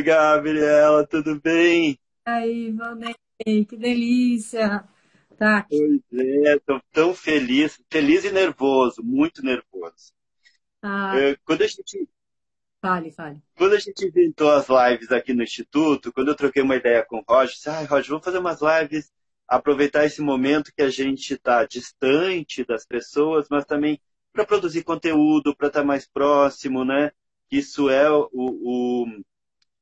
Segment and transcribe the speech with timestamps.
[0.00, 1.98] Oi, Gabriela, tudo bem?
[2.24, 3.14] Aí, Valnei,
[3.68, 4.88] que delícia!
[5.38, 5.66] Tá.
[5.68, 10.12] Pois é, tô tão feliz, feliz e nervoso, muito nervoso.
[10.82, 12.08] Ah, É, Quando a gente
[12.80, 13.42] fale, fale.
[13.56, 17.18] Quando a gente inventou as lives aqui no Instituto, quando eu troquei uma ideia com
[17.18, 19.12] o Roger, disse, ah, Roger, vamos fazer umas lives,
[19.46, 24.00] aproveitar esse momento que a gente está distante das pessoas, mas também
[24.32, 27.10] para produzir conteúdo, para estar mais próximo, né?
[27.50, 29.06] Isso é o, o,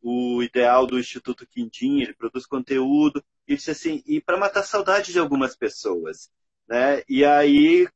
[0.03, 4.65] o ideal do Instituto Quindim, ele produz conteúdo, e disse assim, e para matar a
[4.65, 6.31] saudade de algumas pessoas,
[6.69, 7.03] né?
[7.09, 7.89] E aí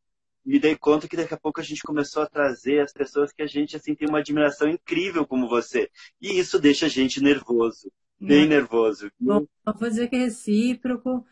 [0.45, 3.43] me dei conta que daqui a pouco a gente começou a trazer as pessoas que
[3.43, 5.91] a gente assim tem uma admiração incrível como você.
[6.21, 8.57] E isso deixa a gente nervoso, bem Né?
[8.57, 9.11] nervoso.
[9.21, 11.25] Bom, vou dizer que é recíproco,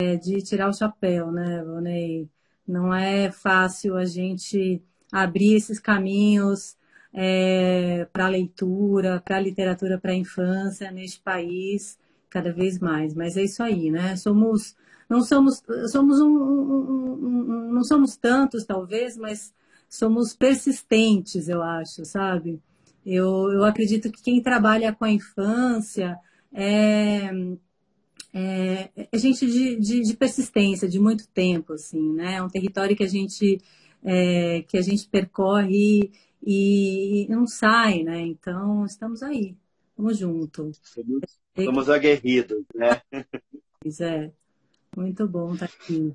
[0.00, 2.28] é de tirar o chapéu, né, Valnei?
[2.66, 4.80] Não é fácil a gente
[5.12, 6.76] abrir esses caminhos
[8.12, 11.98] para a leitura, para a literatura para a infância neste país,
[12.30, 13.14] cada vez mais.
[13.14, 14.16] Mas é isso aí, né?
[14.16, 14.74] Somos,
[15.08, 19.52] não somos, somos um, um- um- um- não somos tantos, talvez, mas
[19.88, 22.60] somos persistentes, eu acho, sabe?
[23.04, 26.18] Eu, eu acredito que quem trabalha com a infância
[26.52, 27.30] é,
[28.32, 32.36] é, é gente de, de, de persistência, de muito tempo, assim, né?
[32.36, 33.60] É um território que a gente,
[34.02, 36.10] é, que a gente percorre
[36.42, 38.20] e, não sai, né?
[38.20, 39.56] Então, estamos aí,
[39.90, 40.80] estamos juntos.
[41.54, 43.00] Somos, aguerridos, né?
[44.00, 44.30] É,
[44.96, 46.14] muito bom estar aqui.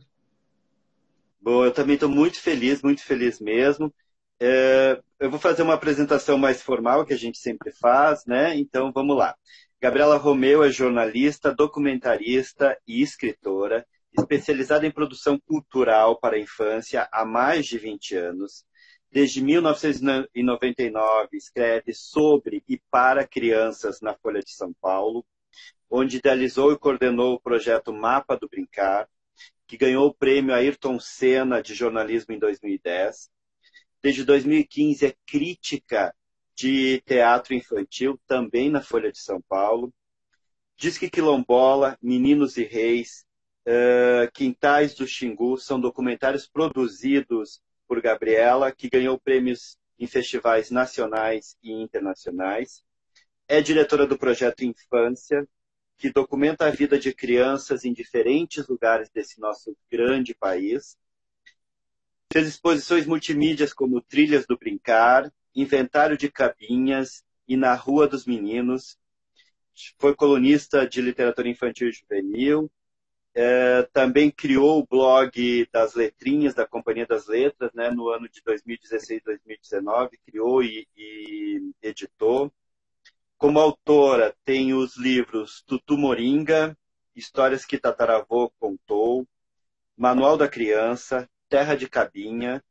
[1.42, 3.94] Bom, eu também estou muito feliz, muito feliz mesmo.
[4.40, 8.56] É, eu vou fazer uma apresentação mais formal, que a gente sempre faz, né?
[8.58, 9.36] Então, vamos lá.
[9.82, 13.86] Gabriela Romeu é jornalista, documentarista e escritora,
[14.18, 18.66] especializada em produção cultural para a infância há mais de 20 anos.
[19.12, 25.26] Desde 1999, escreve sobre e para crianças na Folha de São Paulo,
[25.90, 29.08] onde idealizou e coordenou o projeto Mapa do Brincar,
[29.66, 33.30] que ganhou o prêmio Ayrton Senna de jornalismo em 2010.
[34.02, 36.14] Desde 2015 é crítica
[36.56, 39.94] de teatro infantil, também na Folha de São Paulo.
[40.76, 43.26] Disque Quilombola, Meninos e Reis,
[43.66, 51.58] uh, Quintais do Xingu são documentários produzidos por Gabriela, que ganhou prêmios em festivais nacionais
[51.64, 52.84] e internacionais.
[53.48, 55.48] É diretora do projeto Infância,
[55.98, 60.98] que documenta a vida de crianças em diferentes lugares desse nosso grande país.
[62.32, 68.98] Fez exposições multimídias como Trilhas do Brincar, Inventário de Cabinhas e Na Rua dos Meninos.
[69.98, 72.70] Foi colunista de literatura infantil e juvenil.
[73.40, 78.42] É, também criou o blog das letrinhas da Companhia das Letras, né, no ano de
[78.42, 82.52] 2016 2019, criou e, e editou.
[83.38, 86.76] Como autora, tem os livros Tutu Moringa,
[87.16, 89.28] Histórias que Tataravô Contou,
[89.96, 92.64] Manual da Criança, Terra de Cabinha,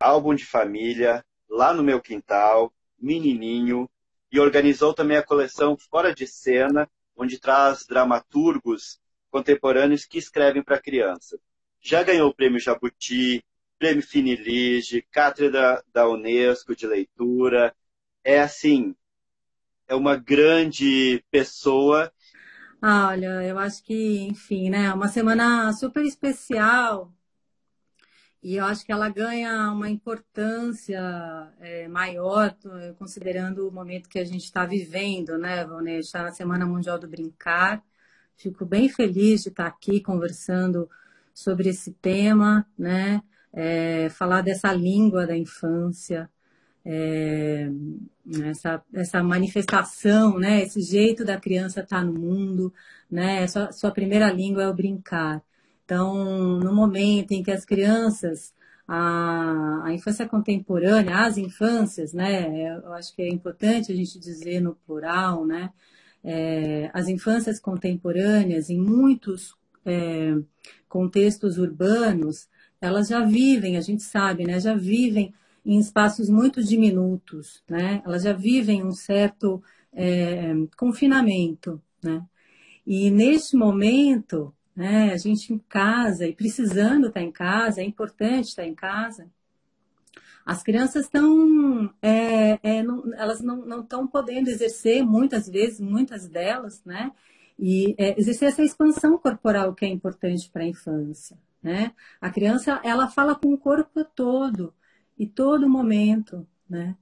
[0.00, 3.88] Álbum de Família, Lá no Meu Quintal, Menininho,
[4.32, 8.98] e organizou também a coleção Fora de Cena, onde traz dramaturgos
[9.36, 11.38] contemporâneos que escrevem para criança.
[11.78, 13.44] Já ganhou o Prêmio Jabuti,
[13.78, 17.76] Prêmio Finilige, Cátedra da Unesco de Leitura.
[18.24, 18.94] É assim,
[19.86, 22.10] é uma grande pessoa.
[22.80, 24.90] Ah, olha, eu acho que, enfim, né?
[24.94, 27.12] Uma semana super especial
[28.42, 30.98] e eu acho que ela ganha uma importância
[31.58, 32.56] é, maior,
[32.98, 35.98] considerando o momento que a gente está vivendo, né, Valnei?
[35.98, 37.82] Está na Semana Mundial do Brincar.
[38.36, 40.88] Fico bem feliz de estar aqui conversando
[41.32, 43.22] sobre esse tema, né?
[43.52, 46.28] É, falar dessa língua da infância,
[46.84, 47.70] é,
[48.44, 50.62] essa, essa manifestação, né?
[50.62, 52.72] Esse jeito da criança estar no mundo,
[53.10, 53.46] né?
[53.48, 55.42] Sua, sua primeira língua é o brincar.
[55.84, 58.52] Então, no momento em que as crianças,
[58.86, 62.76] a, a infância contemporânea, as infâncias, né?
[62.84, 65.72] Eu acho que é importante a gente dizer no plural, né?
[66.28, 70.34] É, as infâncias contemporâneas, em muitos é,
[70.88, 72.48] contextos urbanos,
[72.80, 74.58] elas já vivem, a gente sabe, né?
[74.58, 75.32] Já vivem
[75.64, 78.02] em espaços muito diminutos, né?
[78.04, 79.62] Elas já vivem um certo
[79.92, 82.24] é, confinamento, né?
[82.86, 88.48] E neste momento, né, a gente em casa e precisando estar em casa, é importante
[88.48, 89.30] estar em casa.
[90.46, 92.78] As crianças estão, é, é,
[93.16, 97.10] elas não estão podendo exercer muitas vezes, muitas delas, né?
[97.58, 101.92] E é, exercer essa expansão corporal que é importante para a infância, né?
[102.20, 104.72] A criança, ela fala com o corpo todo
[105.18, 106.96] e todo momento, né?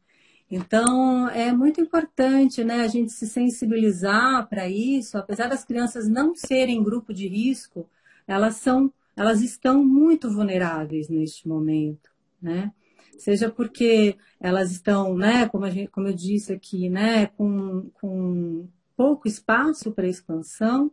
[0.51, 6.35] Então, é muito importante né, a gente se sensibilizar para isso, apesar das crianças não
[6.35, 7.89] serem grupo de risco,
[8.27, 12.11] elas são, elas estão muito vulneráveis neste momento,
[12.41, 12.73] né?
[13.19, 19.27] Seja porque elas estão, né, como, gente, como eu disse aqui, né, com, com pouco
[19.29, 20.91] espaço para expansão,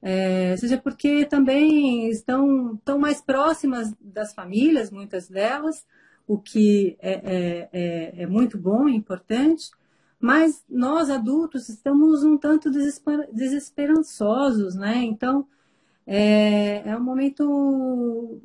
[0.00, 5.84] é, seja porque também estão, estão mais próximas das famílias, muitas delas,
[6.26, 9.70] o que é, é, é, é muito bom e importante,
[10.20, 14.96] mas nós adultos estamos um tanto desesper, desesperançosos, né?
[14.96, 15.46] Então,
[16.06, 18.40] é, é um momento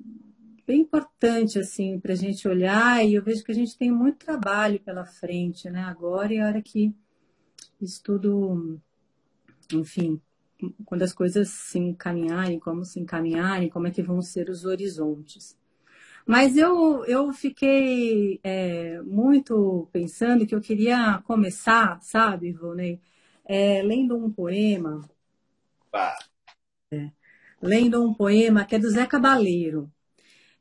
[0.66, 4.26] bem importante assim para a gente olhar e eu vejo que a gente tem muito
[4.26, 5.82] trabalho pela frente, né?
[5.84, 6.94] Agora e a hora que
[7.82, 8.80] isso tudo,
[9.74, 10.22] enfim,
[10.86, 15.58] quando as coisas se encaminharem, como se encaminharem, como é que vão ser os horizontes.
[16.26, 23.02] Mas eu, eu fiquei é, muito pensando que eu queria começar, sabe, Ivonei,
[23.46, 25.08] é, lendo um poema.
[26.92, 27.12] É,
[27.62, 29.92] lendo um poema que é do Zé Cabaleiro.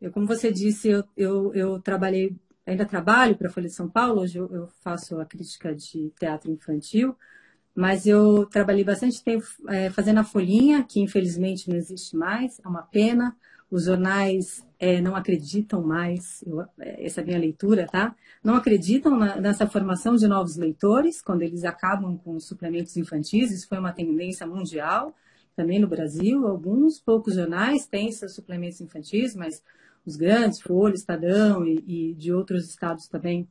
[0.02, 2.34] Eu, como você disse, eu, eu, eu trabalhei,
[2.66, 6.10] ainda trabalho para a Folha de São Paulo, hoje eu, eu, faço a crítica de
[6.18, 7.16] teatro infantil,
[7.72, 12.66] mas eu trabalhei bastante tempo é, fazendo a Folhinha, que infelizmente não existe mais, é
[12.68, 13.36] uma pena.
[13.70, 18.12] Os jornais é, não acreditam mais, eu, é, essa é a minha leitura, tá?
[18.42, 23.52] Não acreditam na, nessa formação de novos leitores, quando eles acabam com os suplementos infantis,
[23.52, 25.14] isso foi uma tendência mundial,
[25.54, 26.44] também no Brasil.
[26.44, 29.62] Alguns poucos jornais têm seus suplementos infantis, mas
[30.04, 33.48] os grandes, Folha, Estadão e, e de outros estados também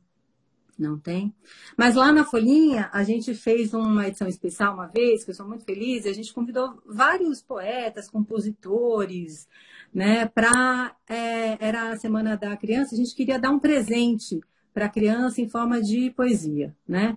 [0.78, 1.34] não tem.
[1.76, 5.46] Mas lá na Folhinha, a gente fez uma edição especial uma vez, que eu sou
[5.46, 9.48] muito feliz, a gente convidou vários poetas, compositores,
[9.92, 10.94] né, para.
[11.08, 14.40] É, era a Semana da Criança, a gente queria dar um presente
[14.72, 17.16] para a criança em forma de poesia, né?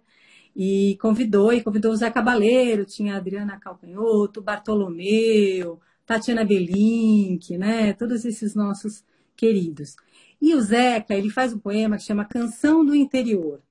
[0.56, 7.94] E convidou, e convidou o Zé Cabaleiro, tinha a Adriana Calcanhoto, Bartolomeu, Tatiana Belink, né?
[7.94, 9.04] Todos esses nossos
[9.36, 9.96] queridos.
[10.42, 13.62] E o Zeca, ele faz um poema que chama Canção do Interior.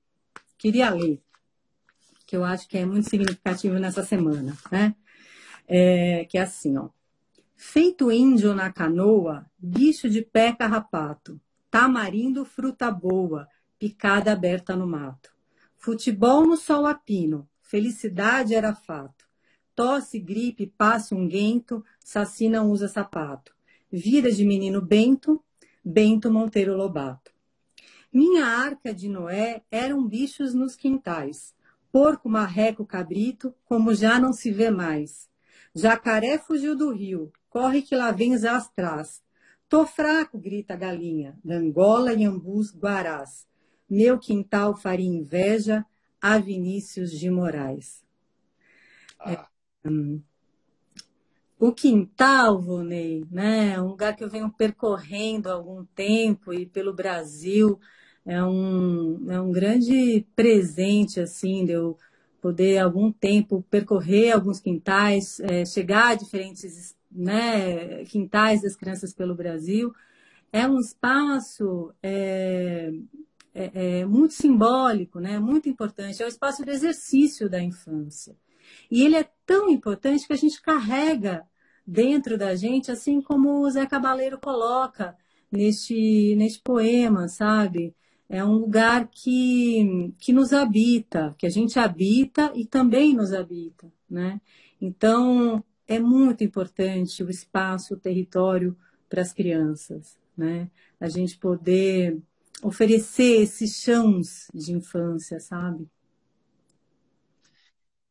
[0.57, 1.21] Queria ler,
[2.25, 4.95] que eu acho que é muito significativo nessa semana, né?
[5.67, 6.89] É, que é assim, ó.
[7.55, 11.39] Feito índio na canoa, bicho de pé carrapato,
[11.71, 13.47] tamarindo fruta boa,
[13.79, 15.33] picada aberta no mato.
[15.77, 19.25] Futebol no sol a pino, felicidade era fato.
[19.75, 23.53] Tosse, gripe, passa um guento, saci não usa sapato.
[23.91, 25.43] Vida de menino bento,
[25.87, 27.31] Bento Monteiro Lobato.
[28.11, 31.53] Minha arca de Noé eram bichos nos quintais.
[31.91, 35.29] Porco, marreco, cabrito, como já não se vê mais.
[35.75, 39.21] Jacaré fugiu do rio, corre que lá vem atrás.
[39.69, 43.47] Tô fraco, grita a galinha, Angola e ambus, guarás.
[43.87, 45.85] Meu quintal faria inveja
[46.19, 48.03] a Vinícius de Moraes.
[49.19, 49.47] Ah.
[49.83, 50.19] É, hum,
[51.59, 53.79] o quintal, Vonei, né?
[53.81, 57.79] Um lugar que eu venho percorrendo há algum tempo e pelo Brasil
[58.25, 61.97] é um, é um grande presente, assim, de eu
[62.41, 69.35] poder algum tempo percorrer alguns quintais, é, chegar a diferentes né, quintais das crianças pelo
[69.35, 69.93] Brasil.
[70.51, 72.91] É um espaço é,
[73.53, 75.39] é, é muito simbólico, né?
[75.39, 76.21] Muito importante.
[76.21, 78.35] É o espaço de exercício da infância.
[78.89, 81.45] E ele é tão importante que a gente carrega
[81.85, 85.15] dentro da gente, assim como o Zé Cabaleiro coloca
[85.51, 87.95] neste, neste poema, sabe?
[88.27, 93.91] É um lugar que, que nos habita, que a gente habita e também nos habita,
[94.09, 94.41] né?
[94.81, 98.75] Então, é muito importante o espaço, o território
[99.07, 100.69] para as crianças, né?
[100.99, 102.19] A gente poder
[102.63, 105.87] oferecer esses chãos de infância, sabe?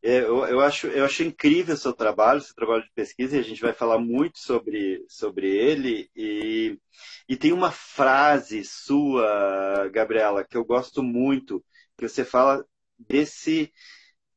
[0.07, 3.41] É, eu, eu, acho, eu acho incrível o seu trabalho, seu trabalho de pesquisa, e
[3.41, 6.11] a gente vai falar muito sobre, sobre ele.
[6.15, 6.79] E,
[7.27, 11.65] e tem uma frase sua, Gabriela, que eu gosto muito,
[11.97, 12.63] que você fala
[12.99, 13.73] desse,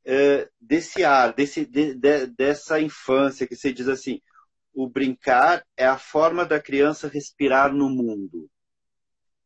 [0.06, 4.22] uh, desse ar, desse, de, de, dessa infância, que você diz assim:
[4.74, 8.50] o brincar é a forma da criança respirar no mundo.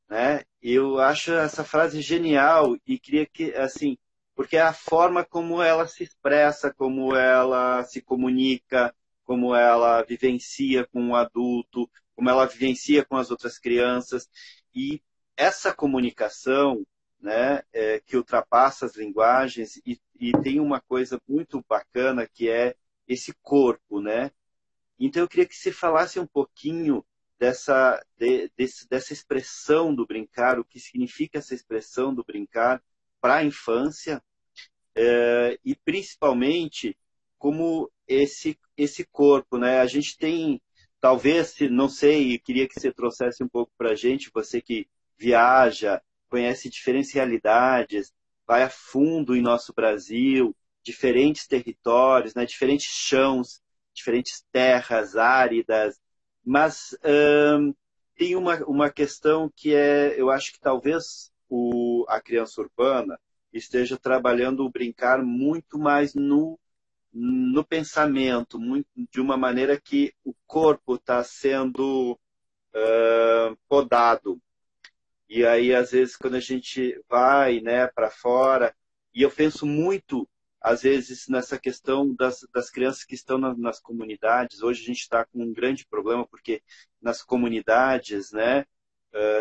[0.07, 0.43] Né?
[0.61, 3.97] Eu acho essa frase genial e queria que, assim,
[4.41, 8.91] porque é a forma como ela se expressa, como ela se comunica,
[9.23, 14.27] como ela vivencia com o adulto, como ela vivencia com as outras crianças.
[14.73, 14.99] E
[15.37, 16.83] essa comunicação
[17.19, 22.75] né, é, que ultrapassa as linguagens e, e, tem uma coisa muito bacana que é
[23.07, 24.31] esse corpo, né?
[24.97, 27.05] Então eu queria que você falasse um pouquinho
[27.37, 32.81] dessa, de, desse, dessa expressão do brincar, o que significa essa expressão do brincar,
[33.21, 34.19] para a infância
[34.95, 36.97] é, e principalmente
[37.37, 39.79] como esse esse corpo, né?
[39.79, 40.61] A gente tem
[40.99, 46.01] talvez, não sei, queria que você trouxesse um pouco para a gente, você que viaja,
[46.29, 48.13] conhece diferentes realidades,
[48.47, 52.45] vai a fundo em nosso Brasil, diferentes territórios, né?
[52.45, 53.61] Diferentes chãos,
[53.93, 55.99] diferentes terras áridas,
[56.43, 56.95] mas
[57.59, 57.73] hum,
[58.15, 63.19] tem uma, uma questão que é, eu acho que talvez o, a criança urbana
[63.53, 66.59] esteja trabalhando o brincar muito mais no,
[67.13, 72.13] no pensamento, muito, de uma maneira que o corpo está sendo
[72.73, 74.41] uh, podado.
[75.29, 78.75] E aí, às vezes, quando a gente vai né, para fora,
[79.13, 80.27] e eu penso muito
[80.61, 84.61] às vezes, nessa questão das, das crianças que estão na, nas comunidades.
[84.61, 86.61] Hoje a gente está com um grande problema, porque
[87.01, 88.65] nas comunidades, né,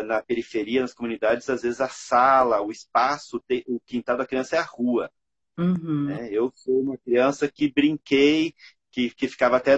[0.05, 4.59] na periferia, nas comunidades, às vezes a sala, o espaço, o quintal da criança é
[4.59, 5.09] a rua.
[5.57, 6.05] Uhum.
[6.05, 6.29] Né?
[6.31, 8.53] Eu sou uma criança que brinquei,
[8.91, 9.77] que, que ficava até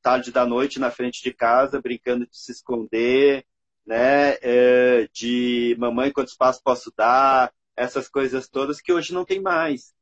[0.00, 3.44] tarde da noite na frente de casa, brincando de se esconder,
[3.84, 9.40] né, uh, de mamãe, quantos passos posso dar, essas coisas todas que hoje não tem
[9.40, 9.92] mais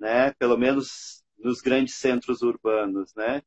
[0.00, 0.32] né?
[0.38, 3.42] Pelo menos nos grandes centros urbanos, né?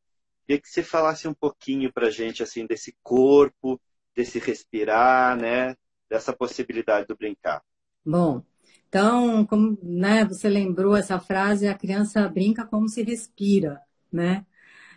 [0.46, 3.82] Queria que você falasse um pouquinho para gente assim desse corpo,
[4.16, 5.76] desse respirar, né?
[6.10, 7.62] Dessa possibilidade do brincar.
[8.06, 8.44] Bom,
[8.88, 14.46] então, como né, você lembrou essa frase, a criança brinca como se respira, né?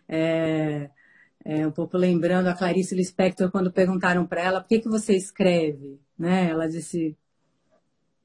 [0.08, 0.90] É,
[1.44, 5.16] é, um pouco lembrando a Clarice Lispector quando perguntaram para ela por que, que você
[5.16, 6.50] escreve, né?
[6.50, 7.16] Ela disse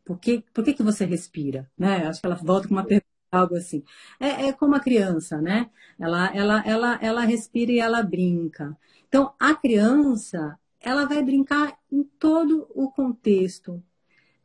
[0.03, 2.07] por que, por que, que você respira, né?
[2.07, 3.83] Acho que ela volta com uma pergunta algo assim.
[4.19, 5.69] É, é, como a criança, né?
[5.99, 8.77] Ela, ela, ela, ela respira e ela brinca.
[9.07, 13.81] Então, a criança, ela vai brincar em todo o contexto,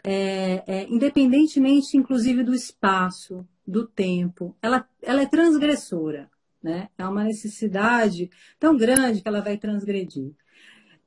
[0.05, 4.57] é, é, independentemente, inclusive, do espaço, do tempo.
[4.62, 6.31] Ela, ela é transgressora,
[6.62, 6.88] né?
[6.97, 10.33] É uma necessidade tão grande que ela vai transgredir.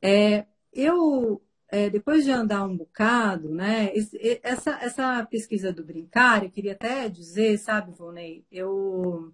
[0.02, 3.92] É, eu é, depois de andar um bocado, né,
[4.42, 9.32] essa, essa pesquisa do brincar, eu queria até dizer, sabe, Volney, eu,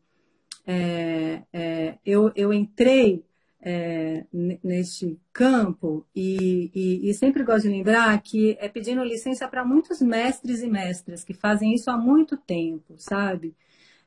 [0.67, 3.23] é, é, eu, eu entrei
[3.67, 4.23] é,
[4.63, 10.01] neste campo e, e, e, sempre gosto de lembrar que é pedindo licença para muitos
[10.01, 13.55] mestres e mestras que fazem isso há muito tempo, sabe?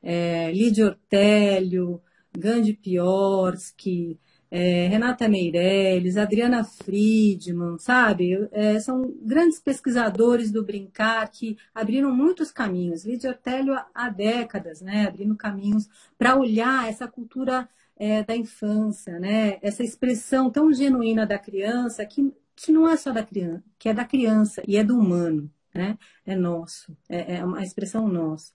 [0.00, 2.00] É, Lídia Ortélio,
[2.32, 8.48] Gandhi Piorsky, é, Renata Meirelles, Adriana Friedman, sabe?
[8.52, 13.04] É, são grandes pesquisadores do brincar que abriram muitos caminhos.
[13.04, 15.06] Lídia Ortélio há décadas, né?
[15.08, 19.58] Abrindo caminhos para olhar essa cultura é, da infância, né?
[19.62, 23.94] Essa expressão tão genuína da criança que, que não é só da criança, que é
[23.94, 25.98] da criança e é do humano, né?
[26.24, 28.52] É nosso, é, é uma expressão nossa.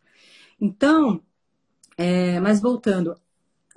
[0.59, 1.21] Então,
[1.97, 3.15] é, mas voltando,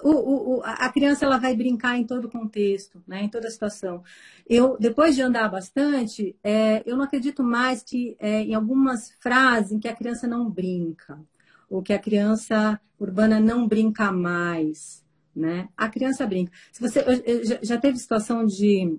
[0.02, 4.02] o, o, a criança ela vai brincar em todo contexto, né, em toda situação.
[4.46, 9.72] Eu, depois de andar bastante, é, eu não acredito mais que é, em algumas frases
[9.72, 11.18] em que a criança não brinca,
[11.68, 15.04] ou que a criança urbana não brinca mais,
[15.36, 15.68] né?
[15.76, 16.50] A criança brinca.
[16.72, 17.04] Se você
[17.62, 18.98] já teve situação de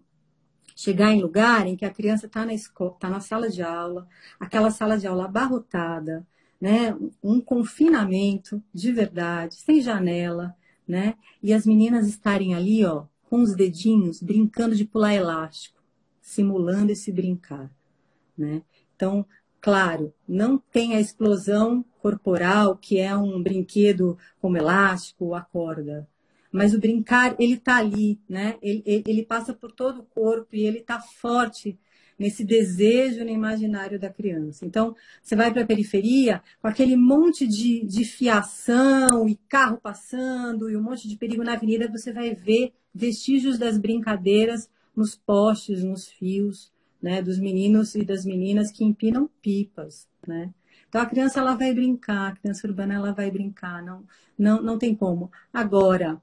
[0.76, 4.08] chegar em lugar em que a criança está na escola, está na sala de aula,
[4.40, 6.26] aquela sala de aula abarrotada,
[6.62, 6.96] né?
[7.24, 10.56] Um confinamento de verdade, sem janela
[10.88, 11.16] né?
[11.44, 15.82] E as meninas estarem ali, ó, com os dedinhos, brincando de pular elástico,
[16.22, 17.70] simulando esse brincar,
[18.38, 18.62] né?
[18.96, 19.26] Então,
[19.60, 26.08] claro, não tem a explosão corporal, que é um brinquedo como elástico ou a corda,
[26.52, 28.58] mas o brincar, ele tá ali, né?
[28.62, 31.78] Ele, ele passa por todo o corpo e ele tá forte
[32.18, 34.66] nesse desejo no imaginário da criança.
[34.66, 40.70] Então, você vai para a periferia com aquele monte de, de fiação e carro passando
[40.70, 45.84] e um monte de perigo na avenida, você vai ver vestígios das brincadeiras nos postes,
[45.84, 50.52] nos fios, né, dos meninos e das meninas que empinam pipas, né?
[50.90, 54.04] Então a criança ela vai brincar, a criança urbana ela vai brincar, não,
[54.38, 55.30] não, não tem como.
[55.54, 56.20] Agora,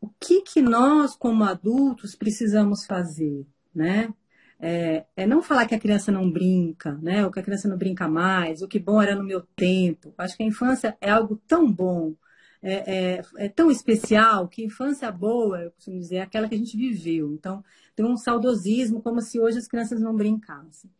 [0.00, 4.12] o que que nós como adultos precisamos fazer, né?
[4.60, 7.24] é, é, não falar que a criança não brinca, né?
[7.24, 10.14] Ou que a criança não brinca mais, o que bom era no meu tempo.
[10.18, 12.14] Acho que a infância é algo tão bom,
[12.62, 16.58] é, é, é, tão especial, que infância boa, eu costumo dizer, é aquela que a
[16.58, 17.32] gente viveu.
[17.32, 17.64] Então,
[17.96, 20.90] tem um saudosismo como se hoje as crianças não brincassem.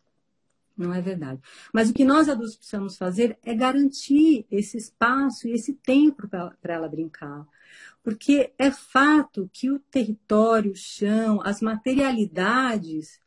[0.75, 1.38] Não é verdade.
[1.75, 6.54] Mas o que nós adultos precisamos fazer é garantir esse espaço e esse tempo para
[6.64, 7.47] ela brincar.
[8.02, 13.21] Porque é fato que o território, o chão, as materialidades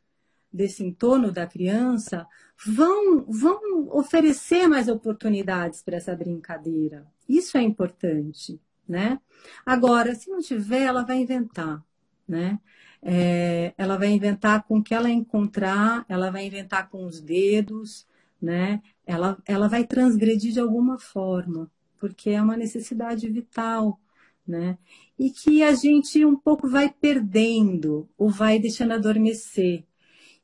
[0.52, 2.26] desse entorno da criança
[2.64, 7.06] vão, vão oferecer mais oportunidades para essa brincadeira.
[7.28, 9.20] Isso é importante, né?
[9.66, 11.82] Agora, se não tiver, ela vai inventar,
[12.26, 12.60] né?
[13.02, 18.06] É, ela vai inventar com o que ela encontrar, ela vai inventar com os dedos,
[18.40, 18.80] né?
[19.06, 23.98] Ela, ela vai transgredir de alguma forma, porque é uma necessidade vital,
[24.46, 24.78] né?
[25.18, 29.84] E que a gente um pouco vai perdendo ou vai deixando adormecer.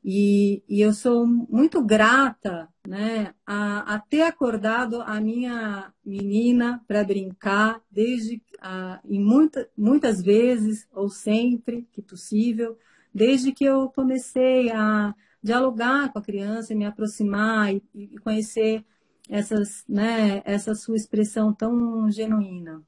[0.03, 7.03] E, e eu sou muito grata né, a, a ter acordado a minha menina para
[7.03, 12.77] brincar, desde a, em muita, muitas vezes, ou sempre que possível,
[13.13, 18.83] desde que eu comecei a dialogar com a criança, me aproximar e, e conhecer
[19.29, 22.83] essas, né, essa sua expressão tão genuína.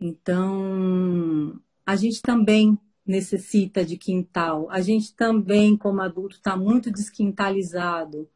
[0.00, 4.70] Então, a gente também necessita de quintal.
[4.70, 8.28] A gente também, como adulto, está muito desquintalizado,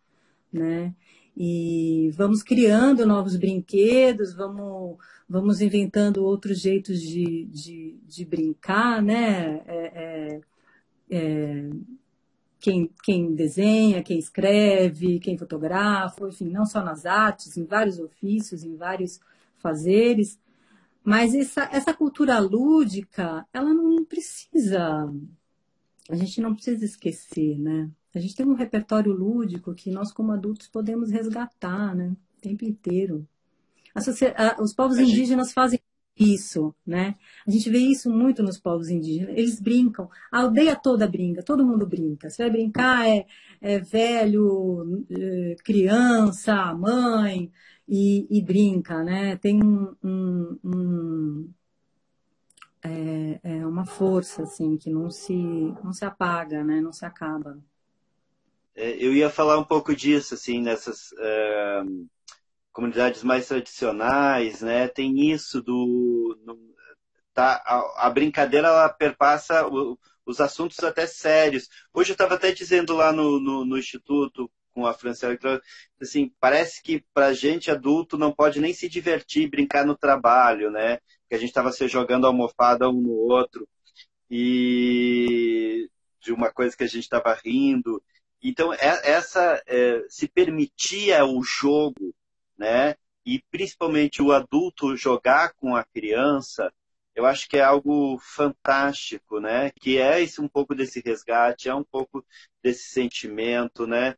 [0.52, 0.94] né?
[1.36, 9.62] E vamos criando novos brinquedos, vamos, vamos inventando outros jeitos de, de, de brincar, né?
[9.66, 10.40] É, é,
[11.10, 11.70] é,
[12.60, 18.64] quem, quem desenha, quem escreve, quem fotografa, enfim, não só nas artes, em vários ofícios,
[18.64, 19.20] em vários
[19.58, 20.38] fazeres,
[21.04, 25.12] mas essa, essa cultura lúdica, ela não precisa.
[26.08, 27.90] A gente não precisa esquecer, né?
[28.14, 32.16] A gente tem um repertório lúdico que nós, como adultos, podemos resgatar, né?
[32.38, 33.26] O tempo inteiro.
[34.60, 35.78] Os povos indígenas fazem
[36.18, 37.16] isso, né?
[37.46, 39.36] A gente vê isso muito nos povos indígenas.
[39.36, 42.30] Eles brincam, a aldeia toda brinca, todo mundo brinca.
[42.30, 43.26] Você vai brincar, é,
[43.60, 47.50] é velho, é, criança, mãe,
[47.88, 49.36] e, e brinca, né?
[49.36, 51.54] Tem um, um, um
[52.82, 56.80] é, é, uma força assim que não se não se apaga, né?
[56.80, 57.58] Não se acaba.
[58.74, 61.82] É, eu ia falar um pouco disso assim nessas é,
[62.72, 64.88] comunidades mais tradicionais, né?
[64.88, 66.38] Tem isso do
[67.32, 71.68] tá a, a, brincadeira ela perpassa o, os assuntos até sérios.
[71.92, 75.38] Hoje eu estava até dizendo lá no, no, no instituto com a Franciela,
[76.00, 80.98] assim, parece que para gente adulto não pode nem se divertir, brincar no trabalho, né?
[81.28, 83.68] Que a gente estava se jogando almofada um no outro
[84.30, 85.88] e
[86.20, 88.02] de uma coisa que a gente estava rindo.
[88.42, 92.14] Então, é, essa é, se permitia o jogo,
[92.58, 92.94] né?
[93.24, 96.72] E principalmente o adulto jogar com a criança,
[97.14, 99.70] eu acho que é algo fantástico, né?
[99.80, 102.24] Que é esse, um pouco desse resgate, é um pouco
[102.62, 104.16] desse sentimento, né?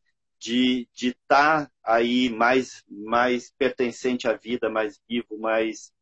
[0.53, 5.93] De estar tá aí mais, mais pertencente à vida, mais vivo, mais.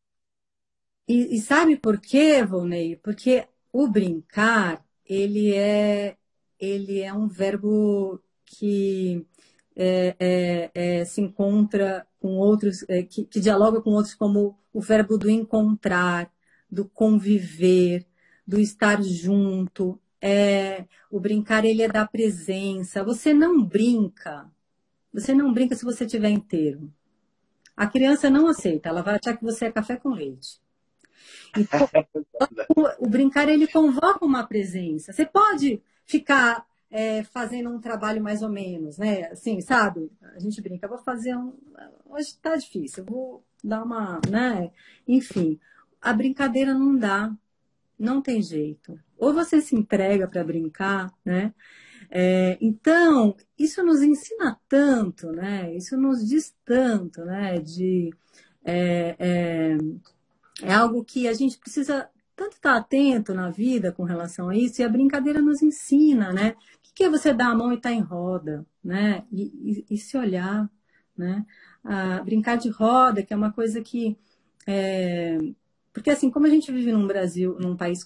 [1.07, 2.95] E, e sabe por quê, Volney?
[2.97, 6.17] Porque o brincar, ele é,
[6.59, 9.25] ele é um verbo que
[9.75, 14.81] é, é, é, se encontra com outros, é, que, que dialoga com outros, como o
[14.81, 16.31] verbo do encontrar,
[16.71, 18.05] do conviver,
[18.47, 23.03] do estar junto, é, o brincar ele é da presença.
[23.03, 24.51] Você não brinca.
[25.13, 26.91] Você não brinca se você estiver inteiro.
[27.77, 30.59] A criança não aceita, ela vai achar que você é café com leite.
[31.57, 31.87] Então,
[32.75, 35.13] o, o, brincar ele convoca uma presença.
[35.13, 39.31] Você pode ficar é, fazendo um trabalho mais ou menos, né?
[39.31, 40.11] Assim, sabe?
[40.35, 41.53] A gente brinca, vou fazer um.
[42.09, 44.19] Hoje está difícil, vou dar uma.
[44.29, 44.69] né?
[45.07, 45.57] Enfim,
[46.01, 47.33] a brincadeira não dá.
[47.97, 48.99] Não tem jeito.
[49.17, 51.53] Ou você se entrega para brincar, né?
[52.09, 55.75] É, então, isso nos ensina tanto, né?
[55.75, 57.57] Isso nos diz tanto, né?
[57.59, 58.13] De,
[58.63, 59.77] é, é,
[60.63, 64.81] é algo que a gente precisa tanto estar atento na vida com relação a isso,
[64.81, 66.55] e a brincadeira nos ensina, né?
[66.89, 69.23] O que é você dar a mão e estar tá em roda, né?
[69.31, 70.69] E, e, e se olhar,
[71.17, 71.45] né?
[71.83, 74.17] Ah, brincar de roda, que é uma coisa que
[74.67, 75.37] é,
[75.95, 78.05] porque, assim, como a gente vive num Brasil, num país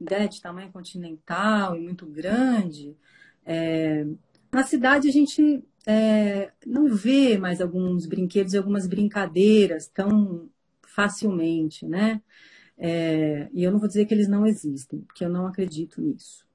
[0.00, 2.96] né, de tamanho continental e muito grande,
[3.44, 4.06] é,
[4.50, 10.48] na cidade a gente é, não vê mais alguns brinquedos e algumas brincadeiras tão
[10.80, 12.22] facilmente, né?
[12.78, 16.46] É, e eu não vou dizer que eles não existem, porque eu não acredito nisso.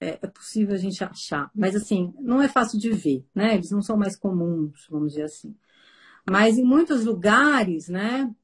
[0.00, 3.56] É, é, possível a gente achar, mas assim, não é fácil de ver, né?
[3.56, 5.54] Eles não são mais comuns, vamos dizer assim.
[6.30, 8.34] Mas em muitos lugares, né?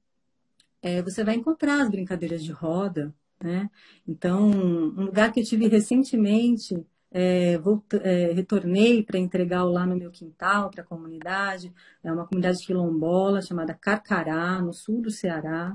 [0.84, 3.70] É, você vai encontrar as brincadeiras de roda, né?
[4.06, 7.54] Então, um lugar que eu tive recentemente, é,
[8.02, 13.40] é, retornei para entregar lá no meu quintal, para a comunidade, é uma comunidade quilombola
[13.40, 15.74] chamada Carcará, no sul do Ceará,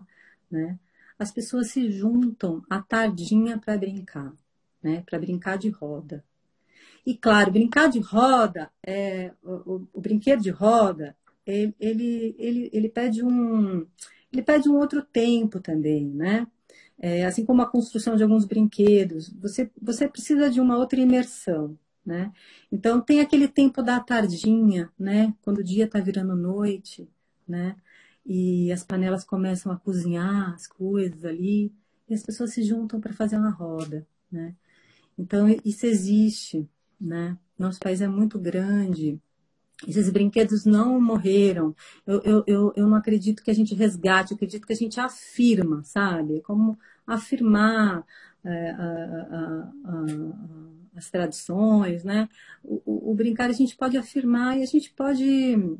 [0.50, 0.78] né?
[1.18, 4.32] As pessoas se juntam à tardinha para brincar,
[4.84, 5.02] né?
[5.08, 6.24] Para brincar de roda.
[7.04, 12.90] E claro, brincar de roda, é, o, o, brinquedo de roda, ele, ele, ele, ele,
[12.90, 13.88] pede um,
[14.32, 16.48] ele pede um outro tempo também, né?
[16.98, 21.78] É, assim como a construção de alguns brinquedos, você, você precisa de uma outra imersão,
[22.06, 22.32] né?
[22.72, 25.34] Então tem aquele tempo da tardinha, né?
[25.42, 27.08] Quando o dia está virando noite,
[27.48, 27.76] né?
[28.26, 31.72] E as panelas começam a cozinhar as coisas ali,
[32.10, 34.56] e as pessoas se juntam para fazer uma roda, né?
[35.18, 36.68] Então isso existe,
[37.00, 37.38] né?
[37.58, 39.20] Nosso país é muito grande,
[39.88, 41.76] esses brinquedos não morreram.
[42.06, 45.00] Eu, eu, eu, eu não acredito que a gente resgate, eu acredito que a gente
[45.00, 46.42] afirma, sabe?
[46.42, 48.06] Como afirmar
[48.44, 50.06] é, a, a, a,
[50.98, 52.28] as tradições, né?
[52.64, 55.78] O, o, o, brincar a gente pode afirmar e a gente pode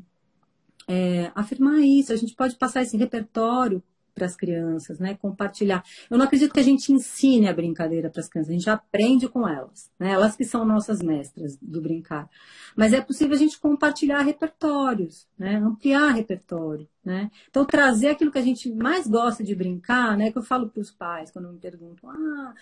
[0.88, 3.82] é, afirmar isso, a gente pode passar esse repertório
[4.14, 5.14] para as crianças, né?
[5.14, 5.82] Compartilhar.
[6.10, 9.28] Eu não acredito que a gente ensine a brincadeira para as crianças, a gente aprende
[9.28, 10.12] com elas, né?
[10.12, 12.28] Elas que são nossas mestras do brincar.
[12.76, 15.56] Mas é possível a gente compartilhar repertórios, né?
[15.56, 17.30] Ampliar repertório, né?
[17.48, 20.30] Então trazer aquilo que a gente mais gosta de brincar, né?
[20.30, 22.54] Que eu falo para os pais quando me perguntam, ah,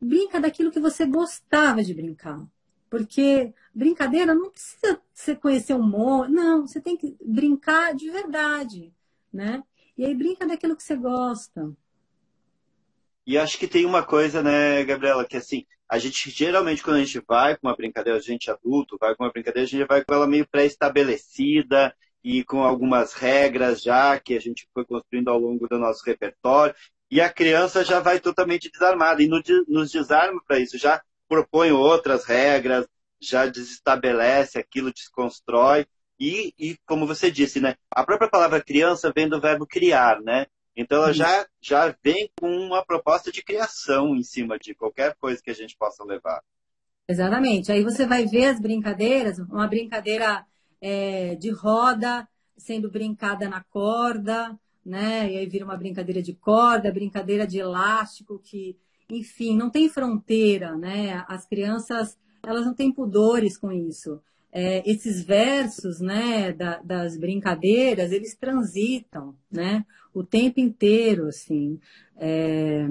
[0.00, 2.46] brinca daquilo que você gostava de brincar.
[2.88, 8.92] Porque brincadeira não precisa você conhecer um monte, não, você tem que brincar de verdade,
[9.32, 9.62] né?
[9.96, 11.72] E aí brinca daquilo que você gosta.
[13.26, 17.04] E acho que tem uma coisa, né, Gabriela, que assim, a gente geralmente quando a
[17.04, 20.04] gente vai com uma brincadeira, a gente adulto vai com uma brincadeira, a gente vai
[20.04, 25.38] com ela meio pré-estabelecida e com algumas regras já que a gente foi construindo ao
[25.38, 26.74] longo do nosso repertório.
[27.10, 32.24] E a criança já vai totalmente desarmada e nos desarma para isso, já propõe outras
[32.24, 32.86] regras,
[33.20, 35.86] já desestabelece aquilo, desconstrói.
[36.18, 37.76] E, e, como você disse, né?
[37.90, 40.46] A própria palavra criança vem do verbo criar, né?
[40.74, 45.42] Então ela já, já vem com uma proposta de criação em cima de qualquer coisa
[45.42, 46.42] que a gente possa levar.
[47.08, 47.70] Exatamente.
[47.70, 50.44] Aí você vai ver as brincadeiras, uma brincadeira
[50.80, 55.30] é, de roda sendo brincada na corda, né?
[55.30, 58.76] E aí vira uma brincadeira de corda, brincadeira de elástico, que,
[59.10, 61.24] enfim, não tem fronteira, né?
[61.28, 64.20] As crianças, elas não têm pudores com isso
[64.58, 71.78] é, esses versos né, da, das brincadeiras, eles transitam né, o tempo inteiro, assim.
[72.16, 72.88] É,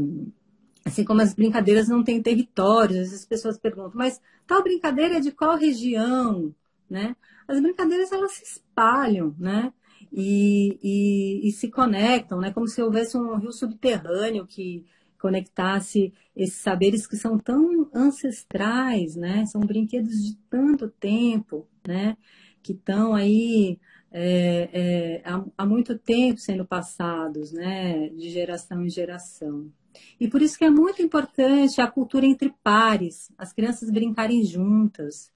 [0.85, 5.31] assim como as brincadeiras não têm territórios, as pessoas perguntam, mas tal brincadeira é de
[5.31, 6.53] qual região?
[6.87, 7.15] Né?
[7.47, 9.73] As brincadeiras, elas se espalham, né?
[10.13, 12.53] E, e, e se conectam, né?
[12.53, 14.85] Como se houvesse um rio subterrâneo que
[15.25, 19.43] conectasse esses saberes que são tão ancestrais, né?
[19.47, 22.15] São brinquedos de tanto tempo, né?
[22.61, 23.79] Que estão aí
[24.11, 28.09] é, é, há, há, muito tempo sendo passados, né?
[28.09, 29.71] De geração em geração.
[30.19, 35.31] E por isso que é muito importante a cultura entre pares, as crianças brincarem juntas,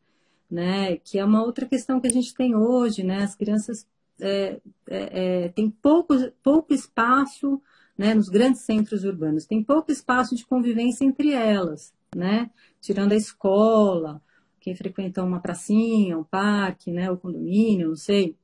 [0.52, 0.98] né?
[0.98, 3.24] Que é uma outra questão que a gente tem hoje, né?
[3.24, 3.88] As crianças
[4.22, 7.60] é, é, é têm pouco, pouco espaço
[8.00, 9.46] né, nos grandes centros urbanos.
[9.46, 12.50] Tem pouco espaço de convivência entre elas, né?
[12.80, 14.22] Tirando a escola,
[14.58, 18.38] quem frequenta uma pracinha, um parque, né, o condomínio, não sei.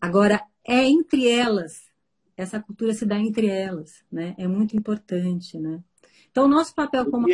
[0.00, 1.90] Agora, é entre elas,
[2.36, 4.36] essa cultura se dá entre elas, né?
[4.38, 5.82] É muito importante, né?
[6.30, 7.26] Então, o nosso papel como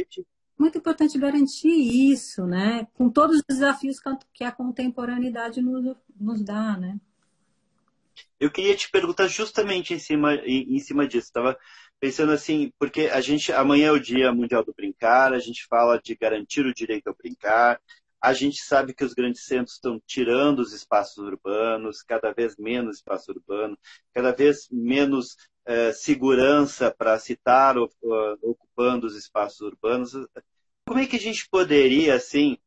[0.59, 1.69] muito importante garantir
[2.13, 2.89] isso, né?
[2.95, 3.99] Com todos os desafios
[4.33, 6.99] que a contemporaneidade nos, nos dá, né?
[8.39, 11.29] Eu queria te perguntar justamente em cima, em, em cima disso.
[11.29, 11.57] Estava
[12.01, 15.99] pensando assim, porque a gente amanhã é o Dia Mundial do Brincar, a gente fala
[15.99, 17.81] de garantir o direito ao brincar.
[18.21, 22.97] A gente sabe que os grandes centros estão tirando os espaços urbanos, cada vez menos
[22.97, 23.79] espaço urbano,
[24.15, 27.89] cada vez menos eh, segurança para citar uh,
[28.43, 30.13] ocupando os espaços urbanos.
[30.87, 32.59] Como é que a gente poderia, assim,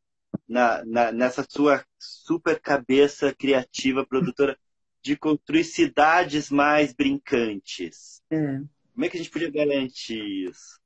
[0.48, 4.58] na, na, nessa sua super cabeça criativa, produtora,
[5.02, 8.22] de construir cidades mais brincantes.
[8.30, 8.60] É.
[8.92, 10.80] Como é que a gente podia garantir isso?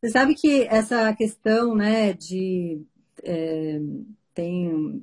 [0.00, 2.82] Você sabe que essa questão né, de
[3.22, 3.80] é,
[4.34, 5.02] tem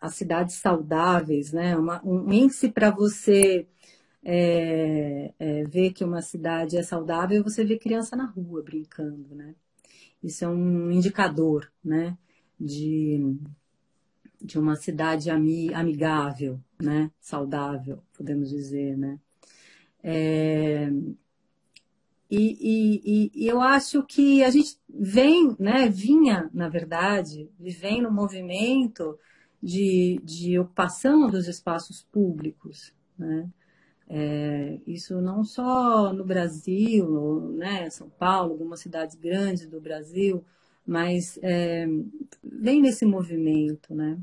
[0.00, 3.66] as cidades saudáveis, né, uma, um índice para você
[4.22, 9.54] é, é, ver que uma cidade é saudável, você vê criança na rua brincando, né?
[10.22, 12.16] Isso é um indicador, né,
[12.58, 13.36] de
[14.40, 17.10] de uma cidade amigável, né?
[17.20, 18.96] saudável, podemos dizer.
[18.96, 19.18] Né?
[20.02, 20.90] É...
[22.30, 28.10] E, e, e, eu acho que a gente vem, né, vinha, na verdade, vem no
[28.10, 29.18] movimento
[29.60, 32.94] de, de ocupação dos espaços públicos.
[33.18, 33.50] Né?
[34.08, 40.44] É, isso não só no Brasil, né, São Paulo, algumas cidades grandes do Brasil,
[40.86, 41.86] mas é,
[42.42, 44.18] vem nesse movimento, né?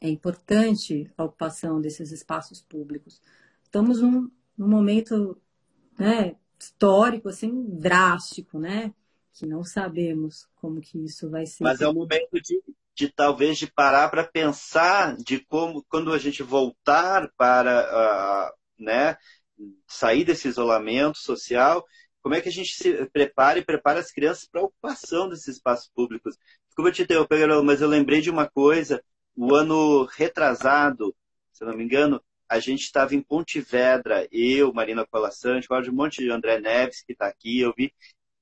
[0.00, 3.20] É importante a ocupação desses espaços públicos.
[3.62, 5.40] Estamos num, num momento
[5.98, 8.92] né, histórico, assim, drástico, né?
[9.32, 11.64] Que não sabemos como que isso vai ser.
[11.64, 12.62] Mas é um momento de,
[12.94, 19.16] de talvez de parar para pensar de como, quando a gente voltar para, uh, né,
[19.86, 21.84] sair desse isolamento social,
[22.24, 25.56] como é que a gente se prepara e prepara as crianças para a ocupação desses
[25.56, 26.38] espaços públicos.
[26.66, 29.04] Desculpa te interromper, mas eu lembrei de uma coisa
[29.36, 31.14] o ano retrasado,
[31.52, 36.30] se não me engano, a gente estava em Pontevedra, eu, Marina Colassante, um monte de
[36.30, 37.92] André Neves que está aqui, eu vi.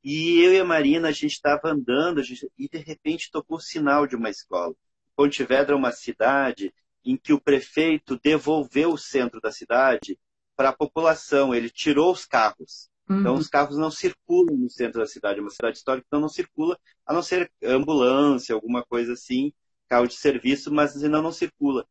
[0.04, 3.60] E eu e a Marina, a gente estava andando gente, e de repente tocou o
[3.60, 4.74] sinal de uma escola.
[5.16, 6.72] Pontevedra é uma cidade
[7.04, 10.16] em que o prefeito devolveu o centro da cidade
[10.54, 12.91] para a população, ele tirou os carros.
[13.10, 13.38] Então, uhum.
[13.38, 15.38] Os carros não circulam no centro da cidade.
[15.38, 19.52] É uma cidade histórica, então não circula, a não ser ambulância, alguma coisa assim
[19.92, 21.86] carro de serviço, mas ainda não circula.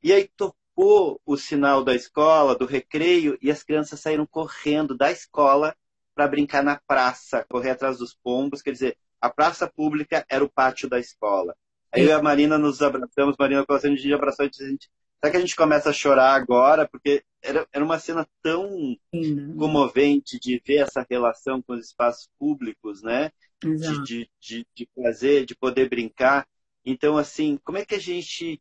[0.00, 5.10] E aí tocou o sinal da escola, do recreio, e as crianças saíram correndo da
[5.10, 5.74] escola
[6.14, 8.62] para brincar na praça, correr atrás dos pombos.
[8.62, 11.56] Quer dizer, a praça pública era o pátio da escola.
[11.90, 14.88] Aí eu e a Marina nos abraçamos, Marina com a gente abraçou e disse, gente,
[15.24, 16.86] será que a gente começa a chorar agora?
[16.86, 18.68] Porque era, era uma cena tão
[19.14, 23.30] Sim, comovente de ver essa relação com os espaços públicos, né?
[23.62, 26.46] De, de, de, de fazer, de poder brincar.
[26.84, 28.60] Então, assim, como é que a gente,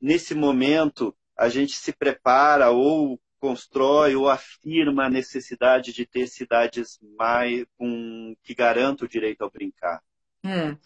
[0.00, 6.98] nesse momento, a gente se prepara ou constrói ou afirma a necessidade de ter cidades
[7.16, 10.02] mais com, que garantam o direito ao brincar?
[10.44, 10.76] É.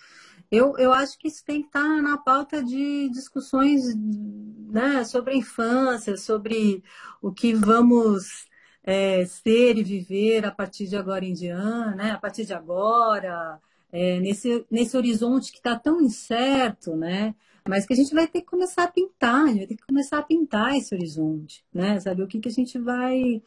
[0.55, 5.37] Eu, eu acho que isso tem que estar na pauta de discussões né, sobre a
[5.37, 6.83] infância, sobre
[7.21, 8.47] o que vamos
[8.83, 13.61] é, ser e viver a partir de agora em diante, né, a partir de agora,
[13.91, 17.35] é, nesse, nesse horizonte que está tão incerto, né?
[17.67, 19.87] Mas que a gente vai ter que começar a pintar, a gente vai ter que
[19.87, 21.99] começar a pintar esse horizonte, né?
[21.99, 23.43] Saber o que, que a gente vai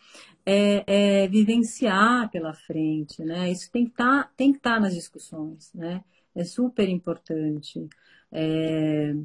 [0.45, 3.51] é, é, vivenciar pela frente, né?
[3.51, 6.03] Isso tem que tá, estar tá nas discussões, né?
[6.37, 7.89] É super importante.
[8.31, 9.15] É,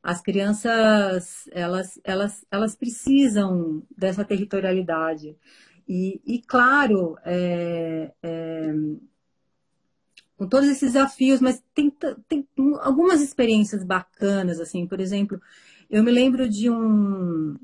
[0.00, 5.36] as crianças, elas, elas, elas precisam dessa territorialidade.
[5.88, 8.72] E, e claro, é, é,
[10.36, 11.92] com todos esses desafios, mas tem,
[12.28, 12.46] tem
[12.80, 15.40] algumas experiências bacanas, assim, por exemplo,
[15.90, 17.56] eu me lembro de um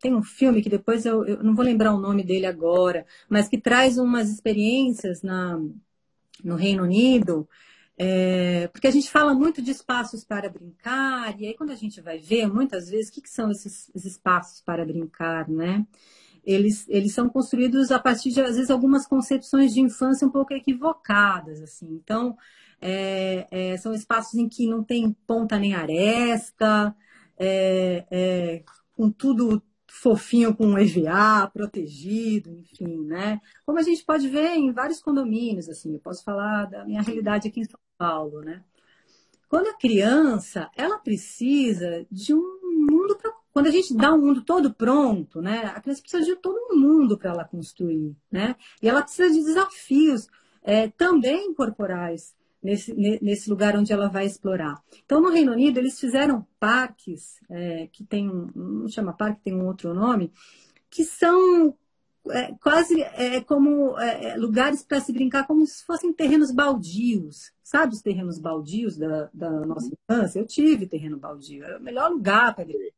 [0.00, 3.48] tem um filme que depois eu, eu, não vou lembrar o nome dele agora, mas
[3.48, 5.58] que traz umas experiências na,
[6.44, 7.48] no Reino Unido,
[7.98, 12.00] é, porque a gente fala muito de espaços para brincar, e aí quando a gente
[12.00, 15.86] vai ver, muitas vezes, o que, que são esses, esses espaços para brincar, né?
[16.46, 20.54] eles, eles são construídos a partir de, às vezes, algumas concepções de infância um pouco
[20.54, 21.88] equivocadas, assim.
[21.90, 22.36] Então,
[22.80, 26.94] é, é, são espaços em que não tem ponta nem aresta,
[27.36, 33.40] é, é com tudo fofinho com EVA, protegido, enfim, né?
[33.64, 37.48] Como a gente pode ver em vários condomínios, assim, eu posso falar da minha realidade
[37.48, 38.62] aqui em São Paulo, né?
[39.48, 44.42] Quando a criança, ela precisa de um mundo para quando a gente dá um mundo
[44.42, 48.54] todo pronto, né, a criança precisa de todo um mundo para ela construir, né?
[48.82, 50.28] E ela precisa de desafios
[50.62, 54.82] é, também corporais nesse, nesse lugar onde ela vai explorar.
[55.06, 59.64] Então, no Reino Unido, eles fizeram parques, é, que tem, não chama parque, tem um
[59.64, 60.30] outro nome,
[60.90, 61.74] que são
[62.30, 67.52] é, quase é, como é, é lugares para se brincar como se fossem terrenos baldios.
[67.62, 70.38] Sabe os terrenos baldios da, da nossa infância?
[70.38, 72.96] Eu tive terreno baldio, era o melhor lugar para brincar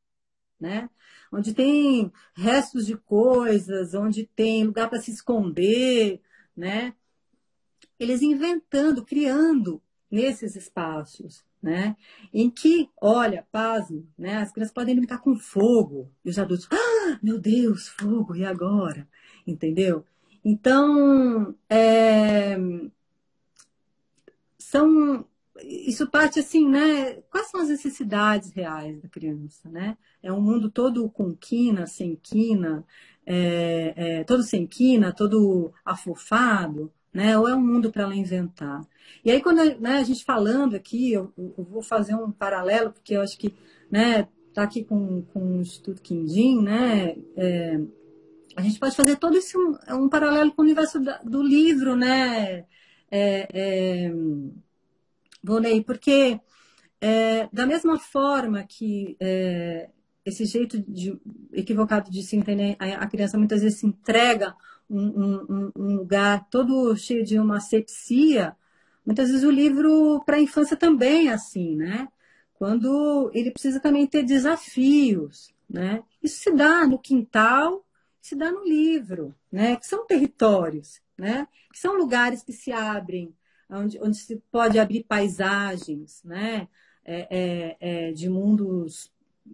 [0.61, 0.91] né?
[1.33, 6.21] Onde tem restos de coisas, onde tem lugar para se esconder,
[6.57, 6.95] né?
[7.99, 11.97] Eles inventando, criando nesses espaços, né?
[12.33, 14.38] Em que, olha, pasmo, né?
[14.38, 19.09] As crianças podem brincar com fogo e os adultos, ah, meu Deus, fogo, e agora?
[19.49, 20.05] Entendeu?
[20.45, 22.57] Então, é,
[24.59, 25.25] são
[25.63, 27.15] isso parte assim, né?
[27.31, 29.97] Quais são as necessidades reais da criança, né?
[30.23, 32.85] É um mundo todo com quina, sem quina,
[33.27, 37.39] é, é, todo sem quina, todo afofado, né?
[37.39, 38.87] Ou é um mundo para ela inventar?
[39.25, 43.15] E aí, quando né, a gente falando aqui, eu, eu, vou fazer um paralelo, porque
[43.15, 43.55] eu acho que,
[43.91, 44.29] né?
[44.53, 47.17] Tá aqui com, com o Instituto Quindim, né?
[47.37, 47.81] É,
[48.59, 51.94] a gente pode fazer todo esse um, um paralelo com o universo da, do livro,
[51.94, 52.66] né?
[53.09, 54.12] É, é,
[55.87, 56.40] porque
[57.01, 59.88] é, da mesma forma que é,
[60.25, 61.16] esse jeito de,
[61.53, 64.57] equivocado de se entender, a, a criança muitas vezes se entrega
[64.90, 68.57] um, um, um, lugar todo cheio de uma asepsia,
[69.07, 72.09] muitas vezes o livro para a infância também é assim, né?
[72.55, 76.03] Quando ele precisa também ter desafios, né?
[76.21, 77.85] Isso se dá no quintal,
[78.29, 79.77] se dá no livro, né?
[79.77, 81.49] Que são territórios, né?
[81.73, 83.35] Que são lugares que se abrem,
[83.71, 86.69] onde, onde se pode abrir paisagens, né?
[87.05, 89.11] É, é, é, de mundos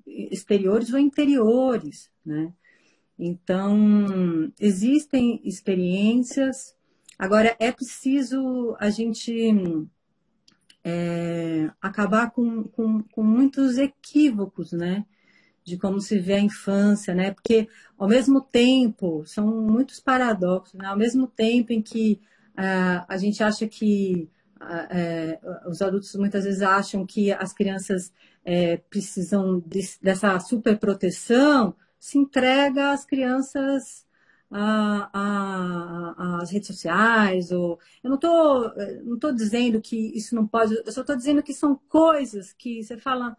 [0.07, 2.53] exteriores ou interiores, né?
[3.19, 6.75] Então, existem experiências.
[7.17, 9.55] Agora, é preciso a gente
[10.83, 15.07] é, acabar com, com, com, muitos equívocos, né?
[15.65, 17.31] De como se vê a infância, né?
[17.33, 20.87] Porque, ao mesmo tempo, são muitos paradoxos, né?
[20.87, 22.21] Ao mesmo tempo em que
[22.59, 24.29] uh, a gente acha que
[24.61, 28.13] uh, uh, os adultos muitas vezes acham que as crianças
[28.45, 34.05] é, precisam de, dessa super proteção, se entrega às crianças
[36.41, 37.51] às redes sociais.
[37.51, 37.79] Ou...
[38.03, 38.73] Eu não estou
[39.05, 42.83] não tô dizendo que isso não pode, eu só estou dizendo que são coisas que
[42.83, 43.37] você fala.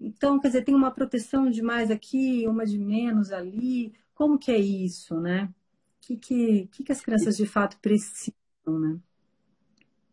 [0.00, 3.92] Então, quer dizer, tem uma proteção demais aqui, uma de menos ali.
[4.14, 5.44] Como que é isso, né?
[5.44, 8.34] O que, que, que, que as crianças de fato precisam,
[8.66, 8.98] né?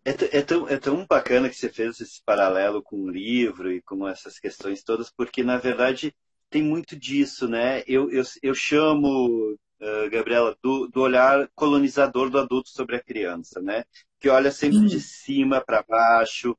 [0.03, 3.81] É, é, tão, é tão bacana que você fez esse paralelo com o livro e
[3.81, 6.15] com essas questões todas, porque, na verdade,
[6.49, 7.83] tem muito disso, né?
[7.87, 13.59] Eu, eu, eu chamo, uh, Gabriela, do, do olhar colonizador do adulto sobre a criança,
[13.61, 13.83] né?
[14.19, 16.55] Que olha sempre de cima para baixo,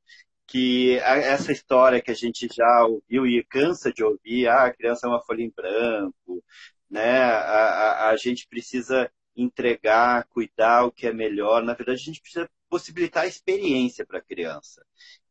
[0.47, 5.07] que essa história que a gente já ouviu e cansa de ouvir, ah, a criança
[5.07, 6.43] é uma folha em branco,
[6.91, 7.21] né?
[7.21, 11.63] A, a, a gente precisa entregar, cuidar o que é melhor.
[11.63, 14.85] Na verdade, a gente precisa possibilitar a experiência para a criança.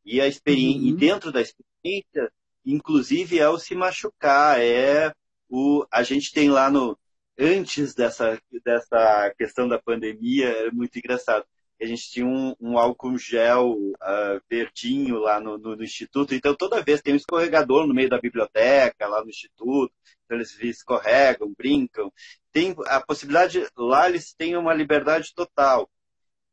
[0.05, 0.87] E, a experiência, uhum.
[0.87, 2.31] e dentro da experiência,
[2.65, 4.61] inclusive, é o se machucar.
[4.61, 5.13] É
[5.49, 6.97] o, a gente tem lá no.
[7.37, 11.45] Antes dessa, dessa questão da pandemia, é muito engraçado.
[11.81, 16.55] A gente tinha um, um álcool gel uh, verdinho lá no, no, no, instituto, então
[16.55, 21.53] toda vez tem um escorregador no meio da biblioteca, lá no instituto, então eles escorregam,
[21.57, 22.11] brincam.
[22.51, 25.89] Tem a possibilidade, lá eles têm uma liberdade total.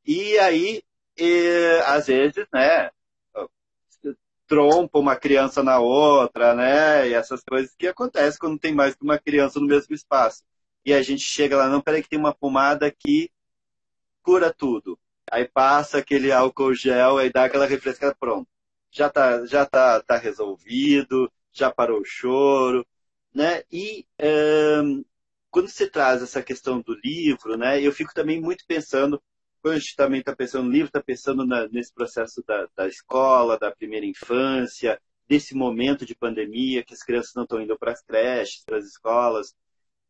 [0.05, 0.83] E aí,
[1.17, 2.91] e, às vezes, né,
[4.47, 9.03] trompa uma criança na outra, né, e essas coisas que acontecem quando tem mais que
[9.05, 10.43] uma criança no mesmo espaço.
[10.85, 13.31] E a gente chega lá, não, peraí que tem uma pomada que
[14.23, 14.99] cura tudo.
[15.33, 18.49] Aí passa aquele álcool gel, aí dá aquela refrescada, pronto.
[18.91, 22.87] Já tá, já tá, tá resolvido, já parou o choro,
[23.35, 23.63] né?
[23.73, 24.07] E
[24.85, 25.05] um,
[25.51, 29.23] quando se traz essa questão do livro, né, eu fico também muito pensando
[29.63, 32.89] quando a gente também está pensando no livro, está pensando na, nesse processo da, da,
[32.89, 37.93] escola, da primeira infância, desse momento de pandemia, que as crianças não estão indo para
[37.93, 39.55] as creches, para as escolas.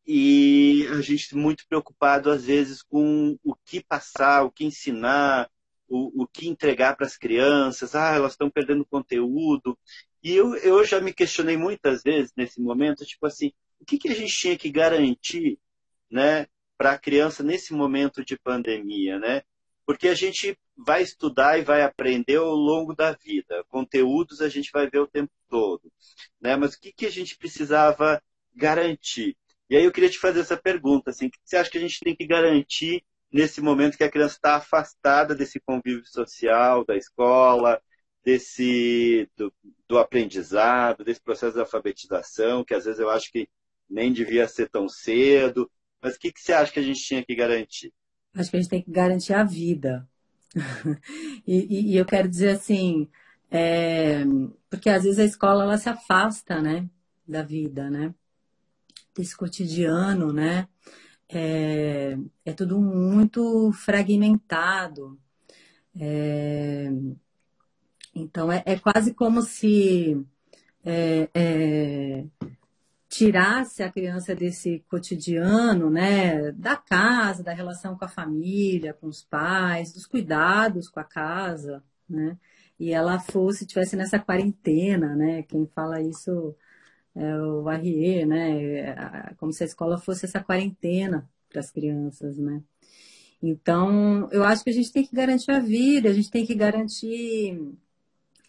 [0.07, 5.49] E a gente muito preocupado, às vezes, com o que passar, o que ensinar,
[5.89, 7.95] o, o que entregar para as crianças.
[7.95, 9.79] Ah, elas estão perdendo conteúdo.
[10.23, 14.09] E eu, eu já me questionei muitas vezes nesse momento, tipo assim, o que, que
[14.09, 15.59] a gente tinha que garantir
[16.11, 19.43] né, para a criança nesse momento de pandemia, né?
[19.85, 23.65] Porque a gente vai estudar e vai aprender ao longo da vida.
[23.69, 25.93] Conteúdos a gente vai ver o tempo todo,
[26.41, 26.57] né?
[26.57, 28.23] Mas o que, que a gente precisava
[28.55, 29.37] garantir?
[29.73, 31.81] E aí eu queria te fazer essa pergunta, assim, o que você acha que a
[31.81, 36.95] gente tem que garantir nesse momento que a criança está afastada desse convívio social, da
[36.95, 37.81] escola,
[38.23, 39.51] desse do,
[39.89, 43.49] do, aprendizado, desse processo de alfabetização, que às vezes eu acho que
[43.89, 45.71] nem devia ser tão cedo,
[46.03, 47.95] mas o que, que você acha que a gente tinha que garantir?
[48.35, 50.07] Acho que a gente tem que garantir a vida.
[51.47, 53.09] e, e, e, eu quero dizer assim,
[53.51, 54.23] é,
[54.69, 56.87] porque às vezes a escola ela se afasta, né,
[57.27, 58.15] da vida, né,
[59.15, 60.69] desse cotidiano, né,
[61.29, 65.19] é, é tudo muito fragmentado.
[65.99, 66.91] É,
[68.15, 70.25] então é, é, quase como se
[70.85, 72.25] é, é
[73.09, 79.23] tirasse a criança desse cotidiano, né, da casa, da relação com a família, com os
[79.23, 82.39] pais, dos cuidados com a casa, né,
[82.81, 86.57] e ela fosse tivesse nessa quarentena, né, quem fala isso
[87.15, 92.39] é o Barrier, né, é, como se a escola fosse essa quarentena para as crianças,
[92.39, 92.63] né.
[93.43, 96.55] Então, eu acho que a gente tem que garantir a vida, a gente tem que
[96.55, 97.59] garantir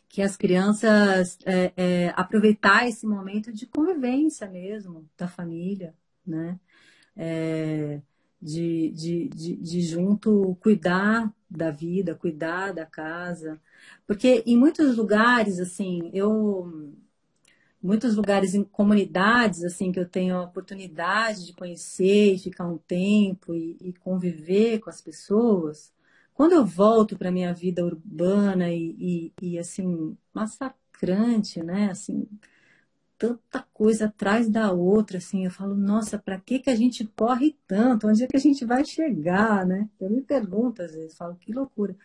[0.07, 6.59] que as crianças é, é, aproveitar esse momento de convivência mesmo da família, né?
[7.18, 7.99] É,
[8.39, 13.59] de, de, de, de, junto cuidar da vida, cuidar da casa.
[14.05, 16.93] Porque em muitos lugares, assim, eu.
[17.84, 22.77] Muitos lugares em comunidades, assim, que eu tenho a oportunidade de conhecer e ficar um
[22.77, 25.93] tempo e, e conviver com as pessoas,
[26.34, 31.91] Quando eu volto para minha vida urbana e, e, e, assim, massacrante, né?
[31.91, 32.27] Assim,
[33.17, 37.57] tanta coisa atrás da outra, assim, eu falo, nossa, para que que a gente corre
[37.67, 38.07] tanto?
[38.07, 39.89] Onde é que a gente vai chegar, né?
[39.99, 41.95] Eu me pergunto às vezes, falo, que loucura.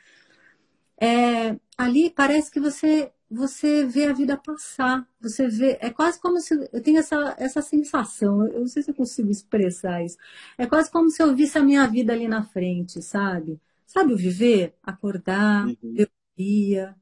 [1.00, 6.40] É, ali parece que você você vê a vida passar, você vê, é quase como
[6.40, 10.16] se eu tenho essa, essa sensação, eu não sei se eu consigo expressar isso.
[10.56, 13.60] É quase como se eu visse a minha vida ali na frente, sabe?
[13.86, 14.74] Sabe o viver?
[14.82, 15.76] Acordar, uhum.
[15.94, 16.96] ver o dia,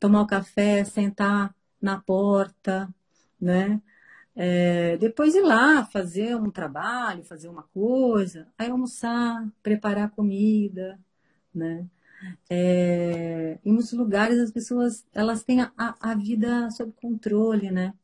[0.00, 2.92] tomar o café, sentar na porta,
[3.40, 3.80] né?
[4.34, 10.98] É, depois ir lá fazer um trabalho, fazer uma coisa, aí almoçar, preparar comida,
[11.54, 11.86] né?
[12.50, 17.94] É, em muitos lugares as pessoas elas têm a, a vida sob controle, né?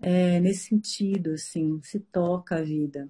[0.00, 3.08] É, nesse sentido, assim, se toca a vida.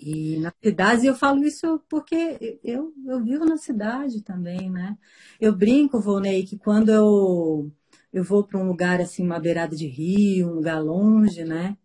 [0.00, 4.96] E na cidade, eu falo isso porque eu, eu vivo na cidade também, né?
[5.40, 7.72] Eu brinco, Volney, que quando eu,
[8.12, 11.76] eu vou para um lugar assim, uma beirada de rio, um lugar longe, né?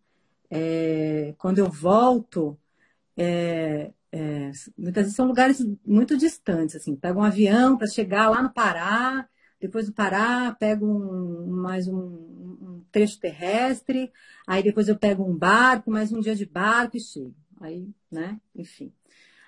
[0.49, 2.57] É, quando eu volto,
[3.17, 8.43] é, é, muitas vezes são lugares muito distantes, assim, pego um avião para chegar lá
[8.43, 9.27] no Pará,
[9.59, 14.11] depois do Pará pego um, mais um, um, trecho terrestre,
[14.45, 17.33] aí depois eu pego um barco, mais um dia de barco e chego.
[17.59, 18.93] Aí, né, enfim.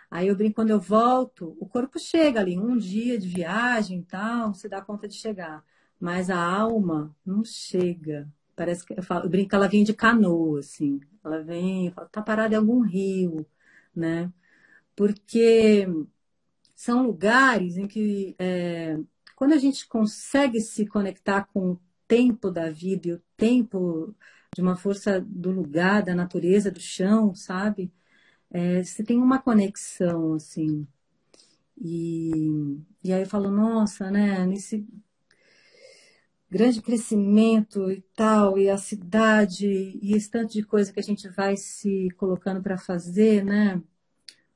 [0.09, 4.03] Aí eu brinco, quando eu volto, o corpo chega ali, um dia de viagem e
[4.03, 5.63] tal, você dá conta de chegar.
[5.99, 8.28] Mas a alma não chega.
[8.55, 10.99] Parece que eu, falo, eu brinco ela vem de canoa, assim.
[11.24, 13.45] Ela vem, falo, tá parada em algum rio,
[13.95, 14.32] né?
[14.96, 15.88] Porque
[16.76, 18.98] são lugares em que, é,
[19.36, 24.16] quando a gente consegue se conectar com o tempo da vida e o tempo
[24.56, 27.91] de uma força do lugar, da natureza, do chão, sabe?
[28.52, 30.88] É, você tem uma conexão, assim.
[31.78, 32.32] E,
[33.04, 34.86] e aí eu falo, nossa, né, nesse
[36.50, 39.68] grande crescimento e tal, e a cidade,
[40.02, 43.82] e esse tanto de coisa que a gente vai se colocando para fazer, né?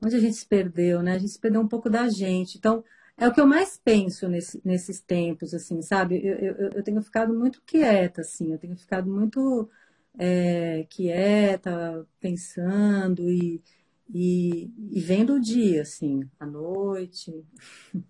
[0.02, 1.14] Onde a gente se perdeu, né?
[1.14, 2.58] A gente se perdeu um pouco da gente.
[2.58, 2.84] Então,
[3.18, 6.26] é o que eu mais penso nesse, nesses tempos, assim, sabe?
[6.26, 9.70] Eu, eu, eu, tenho ficado muito quieta, assim, eu tenho ficado muito
[10.18, 13.62] é, quieta, pensando e,
[14.10, 17.46] e, e, vendo o dia, assim, a noite.
[17.94, 18.04] um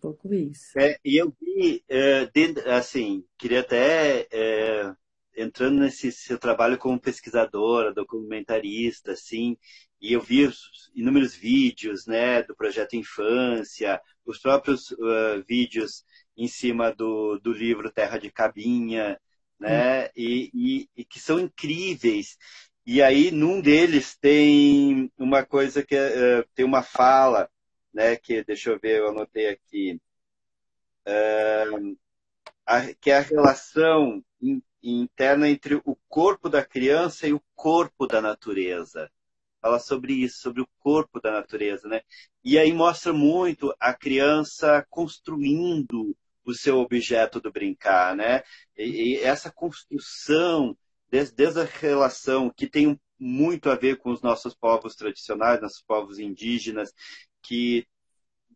[0.00, 0.76] pouco isso.
[0.78, 4.92] É, e eu vi, é, dentro, assim, queria até é,
[5.36, 9.56] entrando nesse seu trabalho como pesquisadora, documentarista, assim,
[10.00, 10.50] e eu vi
[10.94, 16.04] inúmeros vídeos, né, do projeto Infância, os próprios uh, vídeos
[16.36, 19.20] em cima do, do livro Terra de Cabinha,
[19.58, 20.08] né, hum.
[20.16, 22.38] e, e, e, que são incríveis.
[22.86, 27.48] E aí, num deles tem uma coisa que uh, tem uma fala,
[27.92, 30.00] né, que deixa eu ver, eu anotei aqui,
[31.06, 31.98] uh,
[32.66, 34.24] a, que é a relação
[34.82, 39.10] interna entre o corpo da criança e o corpo da natureza.
[39.60, 42.02] Fala sobre isso, sobre o corpo da natureza, né?
[42.42, 48.42] E aí mostra muito a criança construindo o seu objeto do brincar, né?
[48.76, 50.76] E, essa construção,
[51.10, 55.82] desde, desde, a relação que tem muito a ver com os nossos povos tradicionais, nossos
[55.82, 56.92] povos indígenas,
[57.42, 57.86] que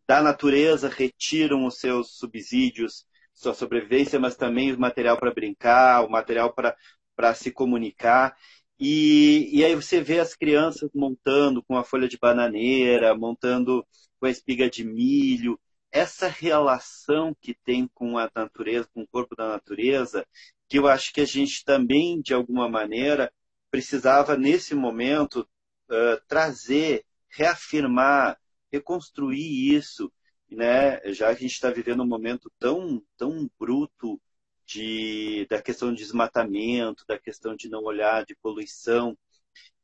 [0.07, 6.09] da natureza retiram os seus subsídios sua sobrevivência, mas também o material para brincar, o
[6.09, 8.35] material para se comunicar.
[8.79, 13.85] E, e aí você vê as crianças montando com a folha de bananeira, montando
[14.19, 15.59] com a espiga de milho.
[15.91, 20.25] Essa relação que tem com a natureza, com o corpo da natureza,
[20.67, 23.31] que eu acho que a gente também, de alguma maneira,
[23.71, 25.47] precisava, nesse momento,
[25.89, 28.37] uh, trazer, reafirmar,
[28.71, 30.11] reconstruir isso
[30.49, 34.21] né, já que a gente está vivendo um momento tão, tão bruto
[34.65, 39.17] de, da questão de desmatamento, da questão de não olhar, de poluição.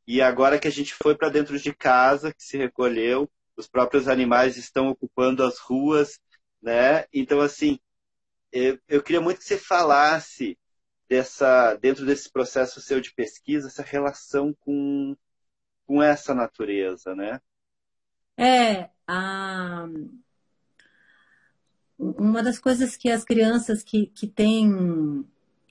[0.08, 4.08] E agora que a gente foi para dentro de casa, que se recolheu, os próprios
[4.08, 6.20] animais estão ocupando as ruas,
[6.62, 7.06] né?
[7.14, 7.80] Então, assim,
[8.52, 10.58] eu, eu queria muito que você falasse
[11.08, 15.16] dessa, dentro desse processo seu de pesquisa, essa relação com,
[15.86, 17.40] com essa natureza, né?
[18.38, 19.88] É, a,
[22.02, 25.24] uma das coisas que as crianças que, que têm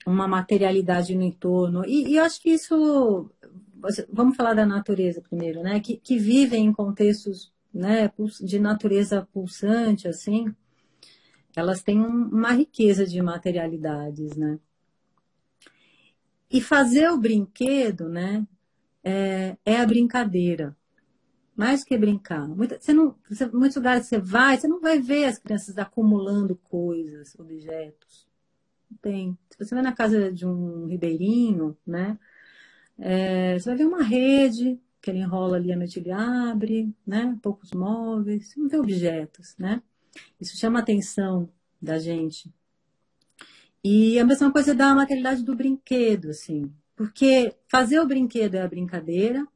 [0.05, 3.29] uma materialidade no entorno, e, e eu acho que isso,
[4.11, 5.79] vamos falar da natureza primeiro, né?
[5.81, 8.09] Que, que vivem em contextos né,
[8.41, 10.53] de natureza pulsante, assim,
[11.55, 14.57] elas têm uma riqueza de materialidades, né?
[16.49, 18.45] E fazer o brinquedo, né,
[19.03, 20.75] é, é a brincadeira.
[21.61, 22.47] Mais que brincar.
[22.47, 27.35] Você não, você, muitos lugares você vai, você não vai ver as crianças acumulando coisas,
[27.37, 28.27] objetos.
[28.89, 29.37] Não tem.
[29.51, 32.17] Se você vai na casa de um ribeirinho, né?
[32.97, 37.37] É, você vai ver uma rede que ele enrola ali, a noite ele abre, né?
[37.43, 39.83] Poucos móveis, você não vê objetos, né?
[40.39, 41.47] Isso chama a atenção
[41.79, 42.51] da gente.
[43.83, 46.73] E a mesma coisa da materialidade do brinquedo, assim.
[46.95, 49.47] Porque fazer o brinquedo é a brincadeira,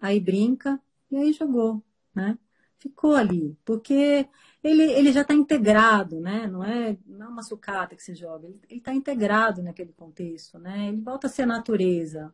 [0.00, 0.80] aí brinca
[1.10, 1.82] e aí jogou,
[2.14, 2.38] né?
[2.78, 4.28] Ficou ali, porque
[4.62, 6.46] ele, ele já está integrado, né?
[6.46, 10.88] Não é, não é uma sucata que se joga, ele está integrado naquele contexto, né?
[10.88, 12.32] Ele volta a ser natureza.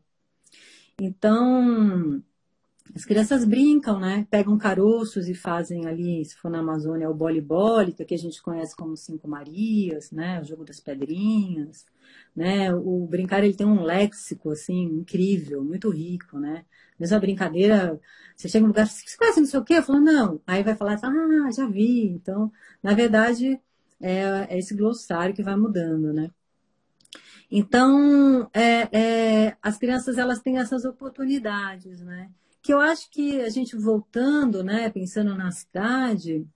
[1.00, 2.22] Então,
[2.94, 4.26] as crianças brincam, né?
[4.30, 8.76] Pegam caroços e fazem ali, se for na Amazônia, o boli-boli, que a gente conhece
[8.76, 10.40] como Cinco Marias, né?
[10.40, 11.86] O jogo das pedrinhas,
[12.34, 12.72] né?
[12.74, 16.64] O brincar, ele tem um léxico, assim, incrível, muito rico, né?
[16.98, 18.00] Mesmo a brincadeira,
[18.36, 19.74] você chega no lugar, você conhece não sei o quê?
[19.74, 20.40] Eu falo, não.
[20.46, 22.06] Aí vai falar, ah, já vi.
[22.08, 22.52] Então,
[22.82, 23.60] na verdade,
[24.00, 26.30] é, é esse glossário que vai mudando, né?
[27.50, 28.88] Então, é,
[29.46, 32.30] é, as crianças, elas têm essas oportunidades, né?
[32.64, 36.48] que eu acho que a gente voltando, né, pensando na cidade,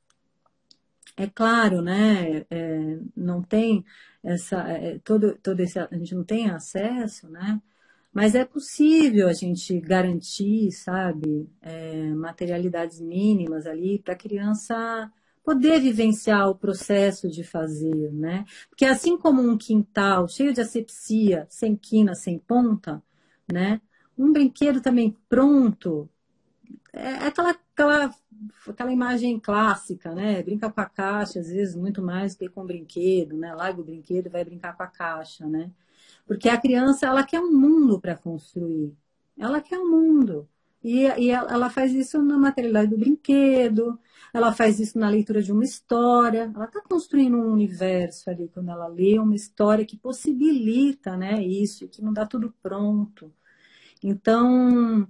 [1.19, 3.85] é claro, né, é, não tem
[4.23, 7.61] essa, é, todo, todo esse, a gente não tem acesso, né,
[8.13, 15.11] mas é possível a gente garantir, sabe, é, materialidades mínimas ali para a criança
[15.45, 18.45] poder vivenciar o processo de fazer, né?
[18.69, 23.03] Porque assim como um quintal cheio de asepsia, sem quina, sem ponta,
[23.51, 23.81] né?
[24.17, 26.11] Um brinquedo também pronto,
[26.93, 28.15] é, é aquela, aquela,
[28.69, 30.43] aquela imagem clássica, né?
[30.43, 33.55] Brinca com a caixa, às vezes, muito mais do que com brinquedo, né?
[33.55, 35.71] Larga o brinquedo e vai brincar com a caixa, né?
[36.27, 38.95] Porque a criança, ela quer um mundo para construir.
[39.39, 40.49] Ela quer um mundo.
[40.83, 43.99] E, e ela faz isso na materialidade do brinquedo,
[44.33, 46.51] ela faz isso na leitura de uma história.
[46.55, 51.89] Ela está construindo um universo ali quando ela lê uma história que possibilita né, isso,
[51.89, 53.33] que não dá tudo pronto.
[54.03, 55.09] Então,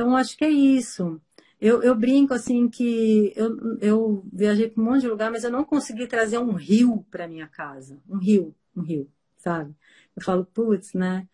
[0.00, 1.20] então acho que é isso.
[1.60, 5.50] Eu, eu brinco assim que eu, eu viajei para um monte de lugar, mas eu
[5.50, 8.00] não consegui trazer um rio para minha casa.
[8.08, 9.74] Um rio, um rio, sabe?
[10.16, 11.28] Eu falo, putz, né?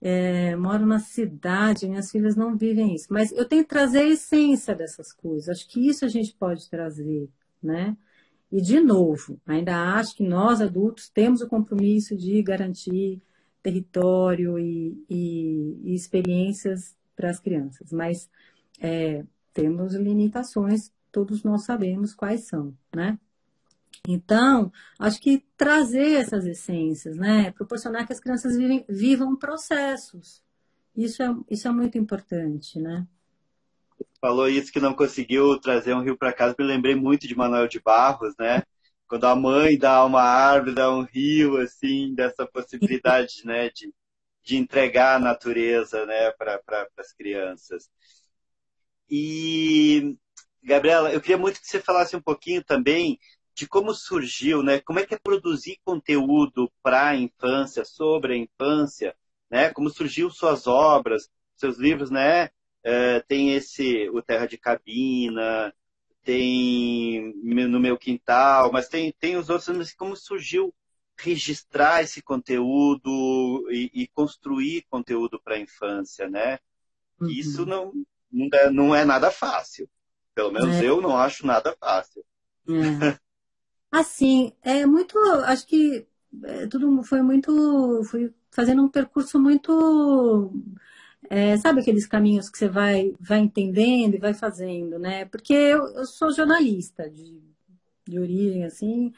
[0.00, 3.08] É, moro na cidade, minhas filhas não vivem isso.
[3.10, 5.48] Mas eu tenho que trazer a essência dessas coisas.
[5.48, 7.28] Acho que isso a gente pode trazer,
[7.60, 7.96] né?
[8.52, 13.20] E, de novo, ainda acho que nós, adultos, temos o compromisso de garantir
[13.60, 18.28] território e, e, e experiências para as crianças, mas
[18.80, 23.18] é, temos limitações, todos nós sabemos quais são, né?
[24.06, 27.52] Então, acho que trazer essas essências, né?
[27.52, 30.42] Proporcionar que as crianças vivem, vivam processos.
[30.96, 33.06] Isso é, isso é muito importante, né?
[34.20, 37.68] Falou isso que não conseguiu trazer um rio para casa, me lembrei muito de Manuel
[37.68, 38.62] de Barros, né?
[39.06, 43.92] quando a mãe dá uma árvore, dá um rio, assim, dessa possibilidade, né, de,
[44.44, 47.90] de entregar a natureza, né, para pra, as crianças.
[49.08, 50.16] E,
[50.62, 53.18] Gabriela, eu queria muito que você falasse um pouquinho também
[53.54, 58.36] de como surgiu, né, como é que é produzir conteúdo para a infância, sobre a
[58.36, 59.16] infância,
[59.50, 62.50] né, como surgiu suas obras, seus livros, né,
[62.82, 65.72] é, tem esse, o Terra de Cabina,
[66.22, 70.74] tem no meu quintal, mas tem, tem os outros, mas como surgiu
[71.16, 76.58] registrar esse conteúdo e, e construir conteúdo para a infância, né?
[77.20, 77.28] Uhum.
[77.28, 77.92] Isso não,
[78.30, 79.88] não é, não, é, nada fácil.
[80.34, 80.84] Pelo menos é.
[80.84, 82.24] eu não acho nada fácil.
[82.68, 83.18] É.
[83.90, 85.16] Assim, é muito.
[85.44, 86.06] Acho que
[86.42, 88.02] é, tudo foi muito.
[88.04, 90.52] Fui fazendo um percurso muito
[91.30, 95.24] é, sabe aqueles caminhos que você vai, vai entendendo e vai fazendo, né?
[95.26, 97.40] Porque eu, eu sou jornalista de,
[98.06, 99.12] de origem, assim,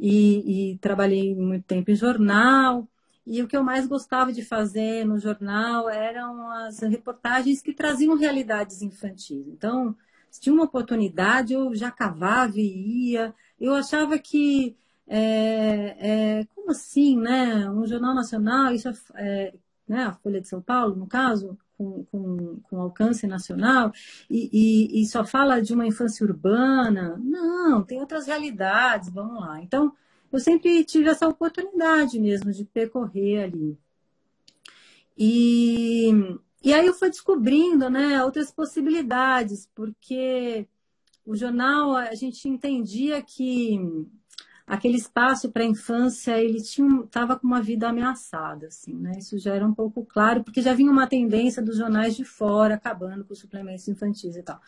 [0.00, 2.88] e, e, trabalhei muito tempo em jornal.
[3.26, 8.16] E o que eu mais gostava de fazer no jornal eram as reportagens que traziam
[8.16, 9.46] realidades infantis.
[9.48, 9.94] Então,
[10.30, 13.34] se tinha uma oportunidade, eu já cavava e ia.
[13.60, 14.76] Eu achava que,
[15.06, 17.68] é, é, como assim, né?
[17.70, 19.54] Um jornal nacional, isso é,
[19.86, 23.90] né, a Folha de São Paulo, no caso, com, com, com alcance nacional,
[24.28, 27.18] e, e, e, só fala de uma infância urbana.
[27.24, 29.62] Não, tem outras realidades, vamos lá.
[29.62, 29.90] Então,
[30.30, 33.78] eu sempre tive essa oportunidade mesmo de percorrer ali.
[35.16, 36.10] E,
[36.62, 40.68] e aí eu fui descobrindo né, outras possibilidades, porque
[41.24, 43.78] o jornal, a gente entendia que
[44.70, 49.54] aquele espaço para a infância ele estava com uma vida ameaçada assim né isso já
[49.54, 53.32] era um pouco claro porque já vinha uma tendência dos jornais de fora acabando com
[53.32, 54.60] os suplementos infantis e tal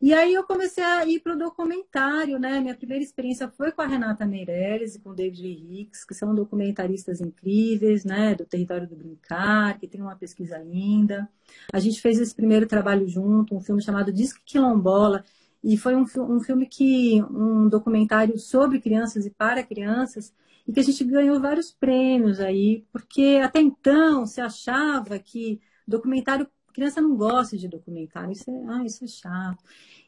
[0.00, 2.58] E aí eu comecei a ir para o documentário, né?
[2.58, 6.34] Minha primeira experiência foi com a Renata Meirelles e com o David Hicks, que são
[6.34, 8.34] documentaristas incríveis, né?
[8.34, 11.28] Do Território do Brincar, que tem uma pesquisa linda.
[11.72, 15.24] A gente fez esse primeiro trabalho junto, um filme chamado Disque Quilombola,
[15.62, 20.34] e foi um, um filme que, um documentário sobre crianças e para crianças,
[20.66, 26.48] e que a gente ganhou vários prêmios aí, porque até então se achava que documentário
[26.72, 29.62] criança não gosta de documentário, isso é, ah, isso é chato.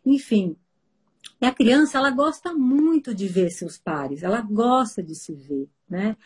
[0.05, 0.57] Enfim,
[1.41, 5.69] e a criança, ela gosta muito de ver seus pares, ela gosta de se ver,
[5.89, 6.17] né?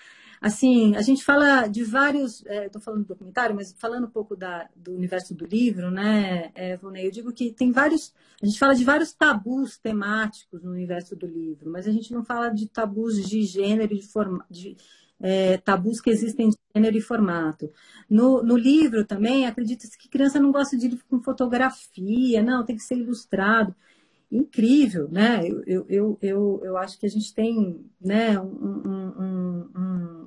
[0.41, 4.37] Assim, a gente fala de vários, estou é, falando do documentário, mas falando um pouco
[4.37, 8.75] da, do universo do livro, né, é, eu digo que tem vários, a gente fala
[8.75, 13.29] de vários tabus temáticos no universo do livro, mas a gente não fala de tabus
[13.29, 14.77] de gênero, de, forma, de
[15.21, 17.73] é, tabus que existem de gênero e formato.
[18.09, 22.77] No, no livro também, acredita-se que criança não gosta de livro com fotografia, não, tem
[22.77, 23.75] que ser ilustrado
[24.31, 25.41] incrível, né?
[25.49, 30.18] Eu, eu, eu, eu, eu acho que a gente tem né, um, um, um,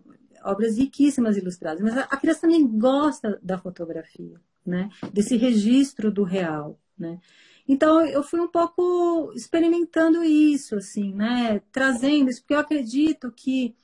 [0.43, 4.89] obras riquíssimas ilustradas, mas a criança também gosta da fotografia, né?
[5.11, 7.19] Desse registro do real, né?
[7.67, 11.61] Então eu fui um pouco experimentando isso, assim, né?
[11.71, 13.75] Trazendo isso, porque eu acredito que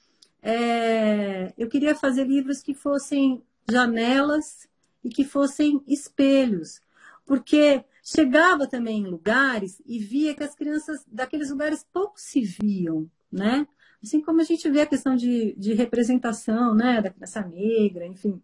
[0.41, 4.67] é, eu queria fazer livros que fossem janelas
[5.03, 6.81] e que fossem espelhos,
[7.25, 13.09] porque chegava também em lugares e via que as crianças daqueles lugares pouco se viam,
[13.31, 13.67] né?
[14.03, 18.41] Assim como a gente vê a questão de, de representação, né, da criança negra, enfim,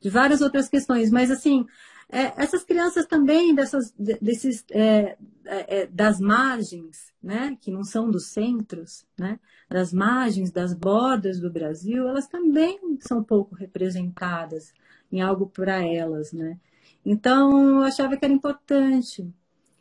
[0.00, 1.66] de várias outras questões, mas assim,
[2.08, 8.10] é, essas crianças também dessas, desses, é, é, é, das margens, né, que não são
[8.10, 14.72] dos centros, né, das margens, das bordas do Brasil, elas também são pouco representadas
[15.10, 16.58] em algo para elas, né.
[17.04, 19.32] Então, eu achava que era importante.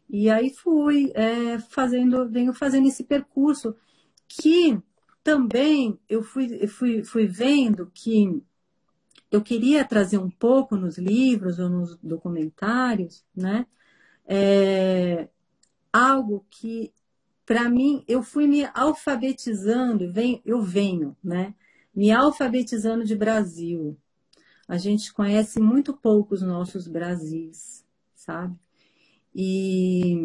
[0.08, 3.76] E aí fui é, fazendo, venho fazendo esse percurso
[4.28, 4.80] que
[5.24, 8.44] também eu fui, fui, fui vendo que
[9.32, 13.66] eu queria trazer um pouco nos livros ou nos documentários, né?
[14.26, 15.28] É,
[15.92, 16.94] algo que,
[17.46, 21.56] para mim, eu fui me alfabetizando, vem, eu venho, né?
[21.94, 23.98] Me alfabetizando de Brasil,
[24.68, 28.58] a gente conhece muito pouco os nossos Brasis, sabe?
[29.34, 30.16] E,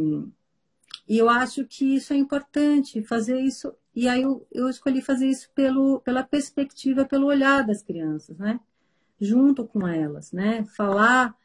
[1.07, 3.75] e eu acho que isso é importante, fazer isso.
[3.95, 8.61] E aí eu, eu escolhi fazer isso pelo, pela perspectiva, pelo olhar das crianças, né?
[9.21, 10.65] Junto com elas, né?
[10.65, 11.37] Falar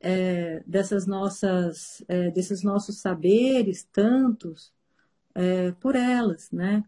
[0.00, 4.72] é, dessas nossas, é, desses nossos saberes, tantos,
[5.34, 6.84] é, por elas, né?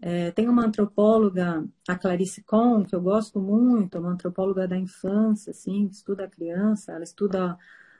[0.00, 5.50] É, tem uma antropóloga, a Clarice Kohn, que eu gosto muito, uma antropóloga da infância,
[5.50, 7.58] assim, que estuda a criança, ela estuda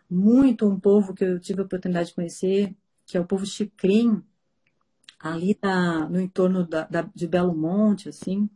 [0.08, 4.22] muito um povo que eu tive a oportunidade de conhecer, que é o povo Chicrim,
[5.18, 8.48] ali na, no entorno da, da, de Belo Monte, assim,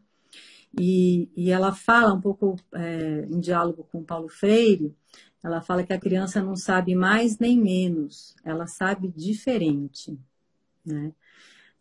[0.79, 4.95] e, e ela fala um pouco é, em diálogo com Paulo Freire,
[5.43, 10.17] ela fala que a criança não sabe mais nem menos, ela sabe diferente,
[10.85, 11.13] né?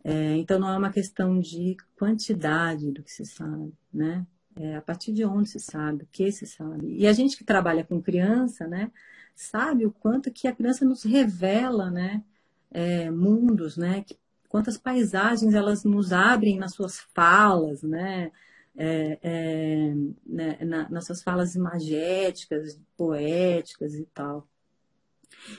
[0.04, 4.26] É, então, não é uma questão de quantidade do que se sabe, né?
[4.56, 6.98] É a partir de onde se sabe, o que se sabe.
[6.98, 8.92] E a gente que trabalha com criança, né,
[9.36, 12.24] sabe o quanto que a criança nos revela, né,
[12.70, 14.18] é, mundos, né, que,
[14.52, 18.30] quantas paisagens elas nos abrem nas suas falas, né,
[18.76, 19.93] é, é,
[20.26, 24.45] né na, nas suas falas imagéticas, poéticas e tal.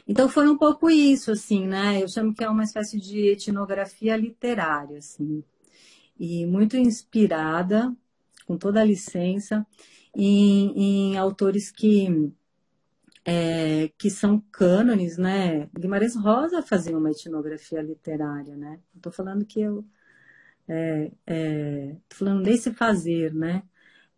[0.06, 2.02] Então foi um pouco isso, assim, né?
[2.02, 5.42] Eu chamo que é uma espécie de etnografia literária, assim.
[6.20, 7.96] E muito inspirada,
[8.46, 9.66] com toda a licença,
[10.14, 12.30] em, em autores que,
[13.24, 15.68] é, que são cânones, né?
[15.78, 18.80] Guimarães Rosa fazia uma etnografia literária, né?
[18.96, 19.84] Estou falando que eu...
[20.68, 23.62] É, é, falando desse fazer, né?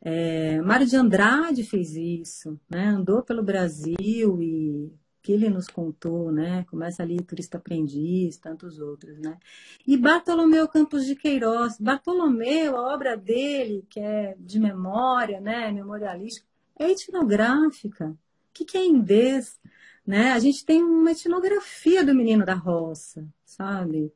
[0.01, 2.89] É, Mário de Andrade fez isso, né?
[2.89, 4.93] Andou pelo Brasil e
[5.23, 6.65] que ele nos contou, né?
[6.65, 9.39] Começa ali Turista Aprendiz, tantos outros, né?
[9.87, 11.79] E Bartolomeu Campos de Queiroz.
[11.81, 15.73] Bartolomeu, a obra dele, que é de memória, né?
[15.73, 16.47] Memorialística,
[16.79, 18.15] é etnográfica.
[18.55, 19.61] Que, que é indês?
[20.07, 20.33] Né?
[20.33, 24.13] A gente tem uma etnografia do menino da roça, sabe?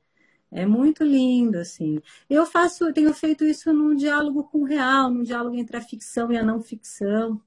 [0.50, 2.00] É muito lindo, assim.
[2.30, 6.32] Eu faço, tenho feito isso num diálogo com o real, num diálogo entre a ficção
[6.32, 7.40] e a não ficção.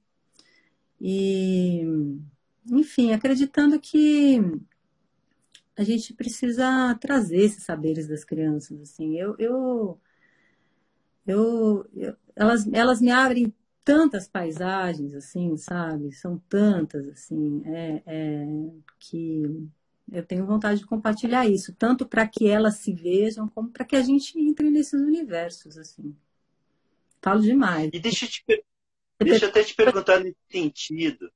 [0.99, 1.83] E
[2.69, 4.39] enfim, acreditando que
[5.75, 9.17] a gente precisa trazer esses saberes das crianças, assim.
[9.17, 9.99] Eu, eu,
[11.25, 13.53] eu, eu, elas, elas me abrem
[13.83, 16.11] tantas paisagens, assim, sabe?
[16.13, 18.45] São tantas, assim, é, é,
[18.99, 19.43] que
[20.11, 23.95] Eu tenho vontade de compartilhar isso, tanto para que elas se vejam, como para que
[23.95, 26.15] a gente entre nesses universos, assim.
[27.21, 27.89] Falo demais.
[27.93, 28.65] E deixa eu, te,
[29.19, 31.31] deixa eu até te perguntar nesse sentido.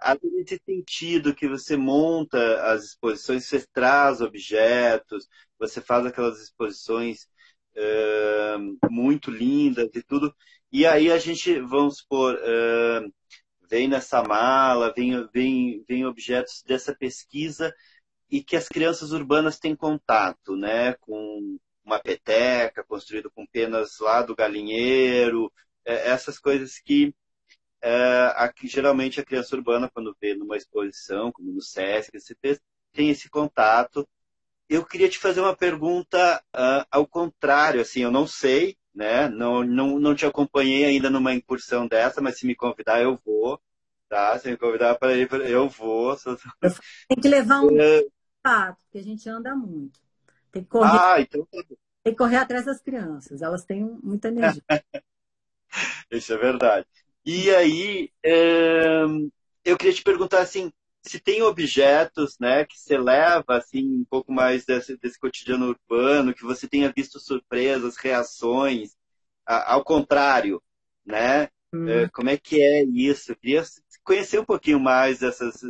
[0.00, 5.28] Além nesse sentido que você monta as exposições, você traz objetos,
[5.58, 7.28] você faz aquelas exposições
[7.76, 10.34] uh, muito lindas e tudo.
[10.72, 13.12] E aí a gente, vamos supor, uh,
[13.68, 17.74] vem nessa mala, vem, vem, vem objetos dessa pesquisa
[18.30, 24.22] e que as crianças urbanas têm contato, né, com uma peteca construída com penas lá
[24.22, 25.52] do galinheiro,
[25.84, 27.14] é, essas coisas que
[27.80, 32.10] é, aqui, geralmente a criança urbana, quando vê numa exposição, como no SESC,
[32.92, 34.08] tem esse contato.
[34.68, 39.28] Eu queria te fazer uma pergunta uh, ao contrário, assim, eu não sei, né?
[39.28, 43.60] Não, não, não te acompanhei ainda numa incursão dessa, mas se me convidar, eu vou.
[44.08, 44.38] Tá?
[44.38, 46.16] Se me convidar para ir, eu vou.
[47.08, 47.68] Tem que levar um
[48.42, 50.00] pato, porque a gente anda muito.
[50.50, 51.00] Tem que correr.
[51.00, 51.46] Ah, então...
[51.46, 54.62] Tá tem que correr atrás das crianças, elas têm muita energia.
[56.08, 56.86] Isso é verdade.
[57.24, 59.02] E aí, é...
[59.64, 60.72] eu queria te perguntar assim,
[61.08, 66.34] se tem objetos, né, que você leva assim um pouco mais desse, desse cotidiano urbano,
[66.34, 68.96] que você tenha visto surpresas, reações,
[69.46, 70.62] a, ao contrário,
[71.04, 71.48] né?
[71.72, 72.08] Hum.
[72.12, 73.32] Como é que é isso?
[73.32, 73.62] Eu queria
[74.02, 75.60] conhecer um pouquinho mais dessas.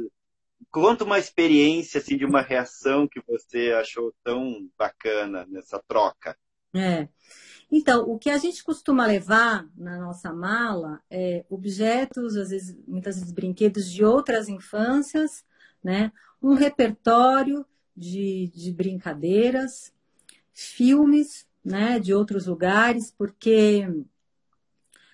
[0.70, 6.36] Conta uma experiência assim de uma reação que você achou tão bacana nessa troca.
[6.74, 7.08] É.
[7.70, 13.16] Então, o que a gente costuma levar na nossa mala é objetos, às vezes, muitas
[13.16, 15.44] vezes brinquedos de outras infâncias,
[15.82, 16.12] né?
[16.40, 19.92] Um repertório de, de brincadeiras,
[20.54, 21.98] filmes, né?
[21.98, 23.88] De outros lugares, porque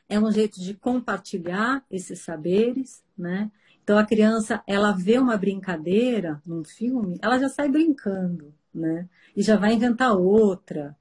[0.09, 3.50] é um jeito de compartilhar esses saberes, né?
[3.82, 9.09] Então a criança, ela vê uma brincadeira num filme, ela já sai brincando, né?
[9.34, 10.96] E já vai inventar outra.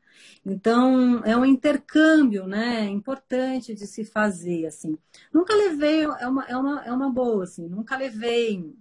[0.45, 2.85] Então, é um intercâmbio, né?
[2.85, 4.97] Importante de se fazer, assim.
[5.33, 7.67] Nunca levei, é uma, é uma, é uma boa, assim.
[7.67, 8.73] Nunca levei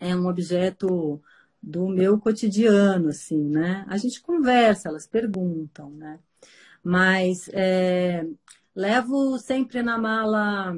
[0.00, 1.20] é um objeto
[1.62, 3.84] do meu cotidiano, assim, né?
[3.88, 6.18] A gente conversa, elas perguntam, né?
[6.82, 8.24] Mas é,
[8.74, 10.76] levo sempre na mala.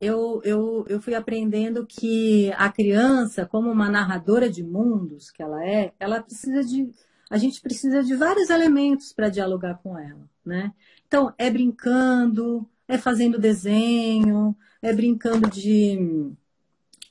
[0.00, 5.64] Eu, eu, eu fui aprendendo que a criança, como uma narradora de mundos que ela
[5.64, 6.90] é, ela precisa de
[7.30, 10.74] a gente precisa de vários elementos para dialogar com ela, né?
[11.06, 16.32] Então, é brincando, é fazendo desenho, é brincando de,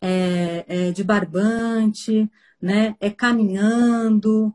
[0.02, 2.30] é, é, de barbante,
[2.62, 2.96] né?
[3.00, 4.54] É caminhando.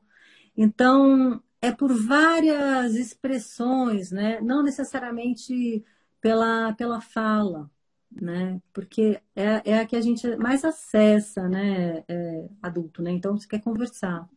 [0.56, 4.40] Então, é por várias expressões, né?
[4.42, 5.82] Não necessariamente
[6.20, 7.70] pela, pela fala,
[8.12, 8.60] né?
[8.72, 12.04] Porque é, é a que a gente mais acessa, né?
[12.08, 13.10] É, adulto, né?
[13.12, 14.28] Então, você quer conversar.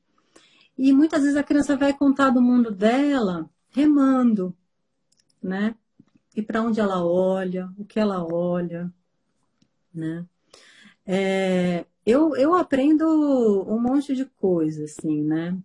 [0.78, 4.56] E muitas vezes a criança vai contar do mundo dela remando,
[5.42, 5.76] né?
[6.36, 8.92] E para onde ela olha, o que ela olha,
[9.94, 10.26] né?
[11.06, 13.06] É, eu, eu aprendo
[13.68, 15.58] um monte de coisa, assim, né?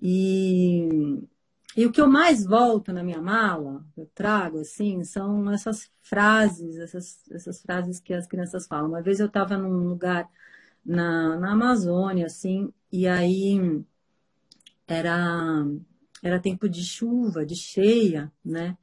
[0.00, 0.88] E,
[1.76, 6.76] e o que eu mais volto na minha mala, eu trago, assim, são essas frases,
[6.76, 8.88] essas, essas frases que as crianças falam.
[8.90, 10.30] Uma vez eu estava num lugar
[10.84, 13.84] na, na Amazônia, assim, e aí
[14.86, 15.64] era,
[16.22, 18.76] era tempo de chuva, de cheia, né?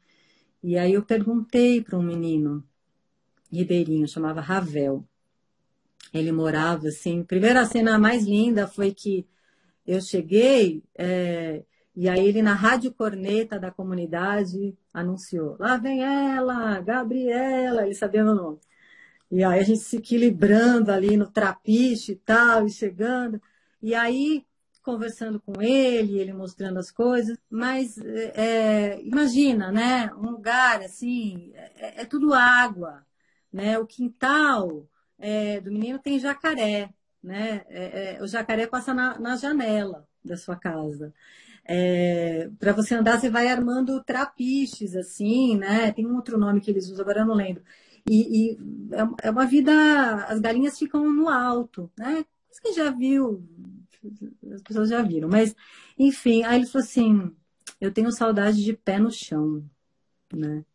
[0.61, 2.63] E aí eu perguntei para um menino
[3.51, 5.05] ribeirinho, chamava Ravel.
[6.13, 7.23] Ele morava assim.
[7.23, 9.27] Primeira cena mais linda foi que
[9.85, 11.63] eu cheguei é,
[11.95, 17.85] e aí ele na rádio corneta da comunidade anunciou: lá vem ela, Gabriela.
[17.85, 18.59] Ele sabia meu nome.
[19.31, 23.41] E aí a gente se equilibrando ali no trapiche e tal, e chegando.
[23.81, 24.45] E aí
[24.83, 30.13] conversando com ele, ele mostrando as coisas, mas é, imagina, né?
[30.15, 33.05] Um lugar assim, é, é tudo água,
[33.51, 33.79] né?
[33.79, 36.89] O quintal é, do menino tem jacaré,
[37.23, 37.65] né?
[37.69, 41.13] É, é, o jacaré passa na, na, janela da sua casa.
[41.65, 45.91] É, para você andar, você vai armando trapiches, assim, né?
[45.93, 47.63] Tem um outro nome que eles usam, agora eu não lembro.
[48.09, 48.57] E, e
[49.21, 49.71] é uma vida,
[50.25, 52.25] as galinhas ficam no alto, né?
[52.51, 53.43] Você já viu
[54.53, 55.29] as pessoas já viram.
[55.29, 55.55] Mas,
[55.97, 57.31] enfim, aí ele falou assim:
[57.79, 59.63] eu tenho saudade de pé no chão,
[60.33, 60.65] né?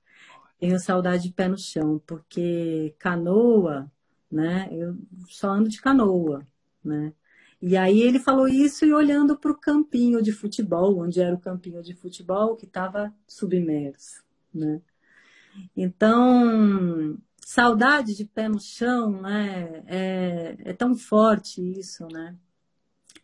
[0.58, 3.90] Tenho saudade de pé no chão, porque canoa,
[4.30, 4.68] né?
[4.72, 4.96] Eu
[5.28, 6.46] só ando de canoa,
[6.84, 7.12] né?
[7.60, 11.40] E aí ele falou isso e olhando para o campinho de futebol, onde era o
[11.40, 14.22] campinho de futebol que estava submerso,
[14.54, 14.80] né?
[15.76, 19.82] Então, saudade de pé no chão, né?
[19.86, 22.36] É, é tão forte isso, né?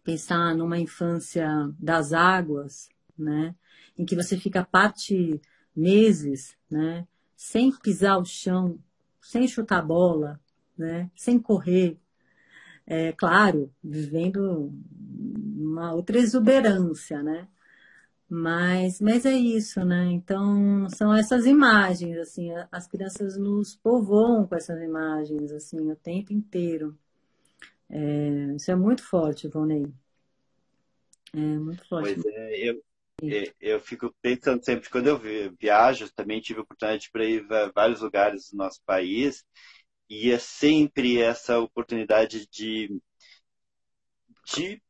[0.04, 1.48] Pensar numa infância
[1.78, 2.88] das águas,
[3.18, 3.54] né?
[3.98, 5.40] Em que você fica parte
[5.74, 7.06] meses, né?
[7.36, 8.78] Sem pisar o chão,
[9.20, 10.40] sem chutar bola,
[10.76, 11.10] né?
[11.16, 11.98] Sem correr.
[12.86, 14.70] É claro, vivendo
[15.56, 17.48] uma outra exuberância, né?
[18.28, 20.06] Mas, mas é isso, né?
[20.12, 26.32] Então, são essas imagens, assim, as crianças nos povoam com essas imagens, assim, o tempo
[26.32, 26.98] inteiro.
[27.94, 29.86] É, isso é muito forte, Vonei.
[31.32, 32.14] É muito forte.
[32.14, 32.82] Pois é, eu,
[33.60, 35.20] eu fico pensando sempre, quando eu
[35.58, 39.44] viajo, também tive a oportunidade para ir a vários lugares do nosso país,
[40.10, 43.00] e é sempre essa oportunidade de,
[44.44, 44.82] de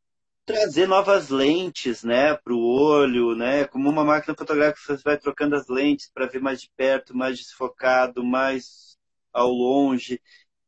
[0.47, 5.57] trazer novas lentes, né, para o olho, né, como uma máquina fotográfica você vai trocando
[5.57, 8.97] as lentes para ver mais de perto, mais desfocado, mais
[9.33, 10.21] ao longe,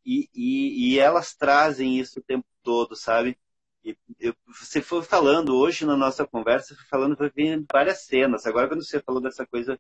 [0.07, 3.37] e, e, e elas trazem isso o tempo todo, sabe?
[3.85, 7.31] E eu, você foi falando hoje na nossa conversa, foi falando foi
[7.73, 8.47] várias cenas.
[8.47, 9.79] Agora quando você falou dessa coisa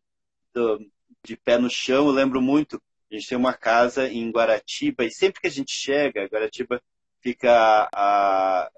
[0.53, 0.81] do,
[1.24, 2.83] de pé no chão, eu lembro muito.
[3.11, 6.83] A gente tem uma casa em Guaratiba e sempre que a gente chega, Guaratiba
[7.20, 8.70] fica a,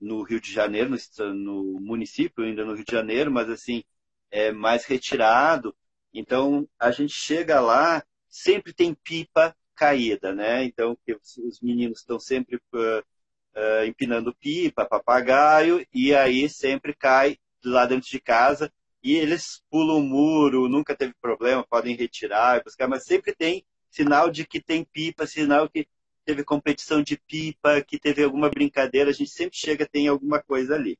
[0.00, 3.84] no Rio de Janeiro, no, no, município, ainda no Rio de Janeiro, mas assim,
[4.30, 5.74] é mais retirado.
[6.12, 10.64] Então, a gente chega lá, sempre tem pipa caída, né?
[10.64, 10.96] Então,
[11.44, 18.20] os meninos estão sempre uh, empinando pipa, papagaio, e aí sempre cai lá dentro de
[18.20, 18.72] casa,
[19.02, 24.30] e eles pulam o muro, nunca teve problema, podem retirar, buscar, mas sempre tem sinal
[24.30, 25.86] de que tem pipa, sinal que
[26.24, 30.74] teve competição de pipa, que teve alguma brincadeira, a gente sempre chega, tem alguma coisa
[30.74, 30.98] ali.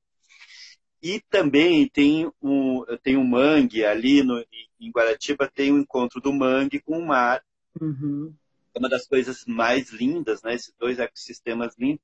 [1.03, 4.43] E também tem um, tem um mangue ali no,
[4.81, 7.43] em Guaratiba, tem um encontro do mangue com o mar.
[7.81, 8.35] Uhum.
[8.77, 10.55] É uma das coisas mais lindas, né?
[10.55, 12.03] Esses dois ecossistemas lindos.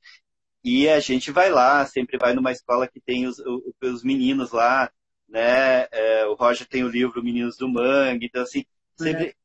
[0.64, 3.36] E a gente vai lá, sempre vai numa escola que tem os,
[3.82, 4.90] os meninos lá,
[5.28, 5.86] né?
[5.92, 8.64] É, o Roger tem o livro Meninos do Mangue, então assim,
[8.96, 9.36] sempre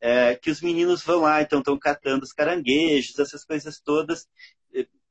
[0.00, 4.26] é, que os meninos vão lá, então estão catando os caranguejos, essas coisas todas.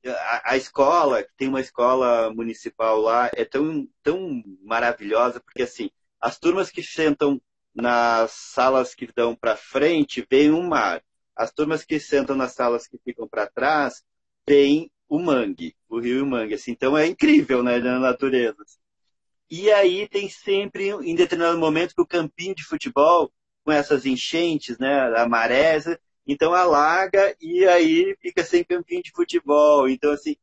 [0.05, 5.89] A, a, escola, tem uma escola municipal lá, é tão, tão maravilhosa, porque assim,
[6.20, 7.41] as turmas que sentam
[7.74, 11.03] nas salas que dão para frente, veem um mar.
[11.36, 14.03] As turmas que sentam nas salas que ficam para trás,
[14.47, 16.53] veem o mangue, o rio e o mangue.
[16.53, 18.63] Assim, então é incrível, né, na natureza.
[19.49, 23.32] E aí tem sempre, em determinado momento, que o campinho de futebol
[23.63, 25.86] com essas enchentes, né, a marés,
[26.28, 29.88] então alaga e aí fica sem campinho de futebol.
[29.89, 30.36] Então, assim,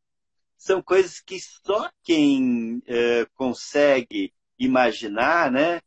[0.56, 5.80] são coisas que só quem é, consegue imaginar, né,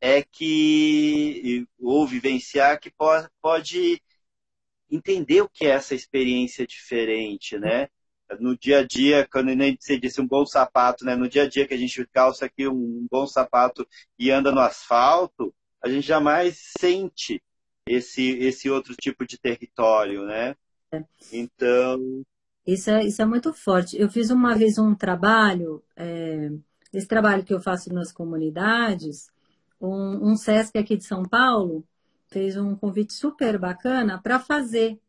[0.00, 4.02] é que, ou vivenciar, que pode,
[4.90, 7.88] entender o que é essa experiência diferente, né?
[8.38, 11.16] No dia a dia, quando nem você disse um bom sapato, né?
[11.16, 13.86] No dia a dia que a gente calça aqui um bom sapato
[14.18, 17.42] e anda no asfalto, a gente jamais sente
[17.86, 20.54] esse, esse outro tipo de território, né?
[20.92, 21.04] É.
[21.32, 22.22] Então.
[22.66, 23.98] Isso é, isso é muito forte.
[23.98, 26.50] Eu fiz uma vez um trabalho, é,
[26.92, 29.28] esse trabalho que eu faço nas comunidades,
[29.80, 30.34] um, um
[30.74, 31.84] aqui de São Paulo
[32.28, 35.00] fez um convite super bacana para fazer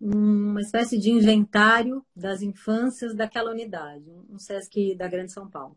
[0.00, 5.76] uma espécie de inventário das infâncias daquela unidade, um SESC da Grande São Paulo.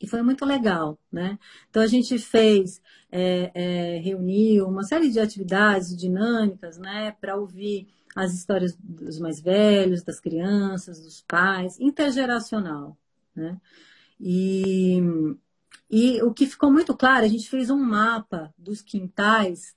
[0.00, 1.38] E foi muito legal, né?
[1.68, 2.80] Então a gente fez,
[3.10, 9.40] é, é, reuniu uma série de atividades dinâmicas, né, para ouvir as histórias dos mais
[9.40, 12.96] velhos, das crianças, dos pais, intergeracional,
[13.34, 13.58] né?
[14.18, 14.98] E,
[15.90, 19.74] e o que ficou muito claro, a gente fez um mapa dos quintais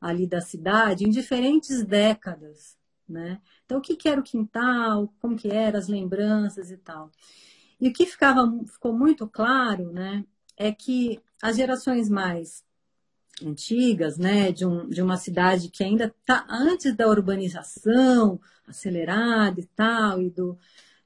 [0.00, 2.76] ali da cidade em diferentes décadas,
[3.08, 3.40] né?
[3.64, 7.10] Então o que, que era o quintal, como que eram as lembranças e tal.
[7.80, 10.24] E o que ficava, ficou muito claro, né,
[10.56, 12.64] é que as gerações mais
[13.42, 19.66] antigas, né, de, um, de uma cidade que ainda está antes da urbanização acelerada e
[19.66, 20.58] tal, e do,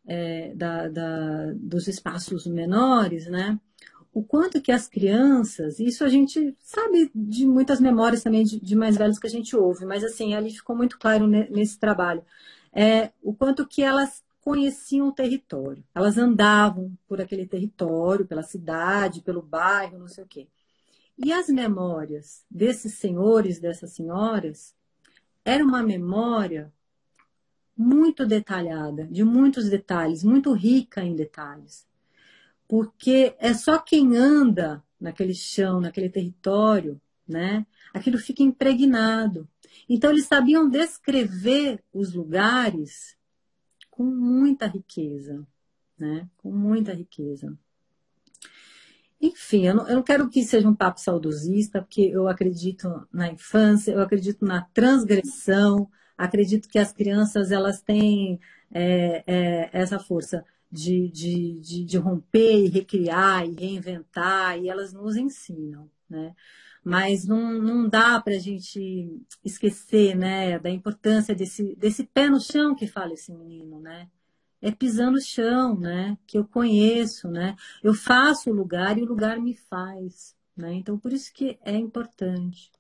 [0.07, 3.59] é, da, da, dos espaços menores, né,
[4.13, 8.77] o quanto que as crianças, isso a gente sabe de muitas memórias também de, de
[8.77, 12.23] mais velhos que a gente ouve, mas assim, ali ficou muito claro nesse trabalho,
[12.73, 15.83] é, o quanto que elas conheciam o território.
[15.95, 20.49] Elas andavam por aquele território, pela cidade, pelo bairro, não sei o quê.
[21.17, 24.75] E as memórias desses senhores, dessas senhoras,
[25.45, 26.73] era uma memória
[27.77, 31.87] muito detalhada, de muitos detalhes, muito rica em detalhes.
[32.73, 36.99] Porque é só quem anda naquele chão, naquele território,
[37.29, 37.67] né?
[37.93, 39.47] Aquilo fica impregnado.
[39.87, 43.15] Então, eles sabiam descrever os lugares
[43.91, 45.47] com muita riqueza,
[45.99, 46.27] né?
[46.39, 47.55] Com muita riqueza.
[49.21, 53.31] Enfim, eu não, eu não, quero que seja um papo saudosista, porque eu acredito na
[53.31, 60.43] infância, eu acredito na transgressão, acredito que as crianças elas têm é, é, essa força
[60.73, 66.35] de, de, de, de, romper e recriar e reinventar, e elas nos ensinam, né?
[66.85, 72.41] Mas não, não dá para a gente esquecer, né, da importância desse, desse pé no
[72.41, 74.09] chão que fala esse menino, né?
[74.63, 76.17] é pisar no chão, né?
[76.25, 77.57] Que eu conheço, né?
[77.83, 80.73] Eu faço o lugar e o lugar me faz, né?
[80.75, 82.71] Então, por isso que é importante,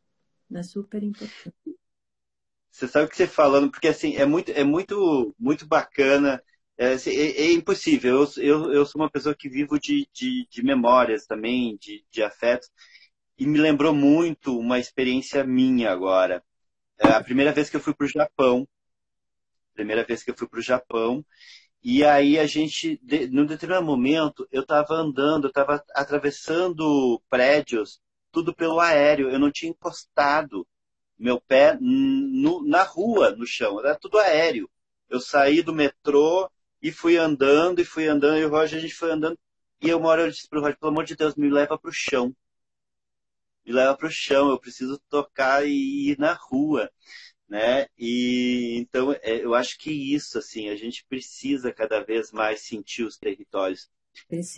[0.55, 1.53] é super importante.
[2.70, 6.43] Você sabe o que você falando, porque assim, é muito, é muito, muito bacana.
[6.83, 8.22] É, assim, é, é impossível.
[8.37, 12.22] Eu, eu, eu, sou uma pessoa que vivo de, de, de memórias também, de, de
[12.24, 12.68] afetos,
[13.39, 16.43] e me lembrou muito uma experiência minha agora.
[16.99, 18.68] É a primeira vez que eu fui para o Japão,
[19.74, 21.24] primeira vez que eu fui para o Japão,
[21.83, 28.01] e aí a gente, num determinado momento, eu estava andando, eu estava atravessando prédios,
[28.33, 29.30] tudo pelo aéreo.
[29.30, 30.66] Eu não tinha encostado
[31.18, 34.68] meu pé no, na rua, no chão, era tudo aéreo.
[35.09, 36.51] Eu saí do metrô
[36.83, 39.39] e fui andando, e fui andando, e o Roger, a gente foi andando.
[39.80, 41.78] E eu, uma hora eu disse para o Roger, pelo amor de Deus, me leva
[41.78, 42.35] para o chão.
[43.64, 46.91] Me leva para o chão, eu preciso tocar e ir na rua
[47.53, 47.87] né?
[47.99, 53.05] E então é, eu acho que isso assim a gente precisa cada vez mais sentir
[53.05, 53.91] os territórios.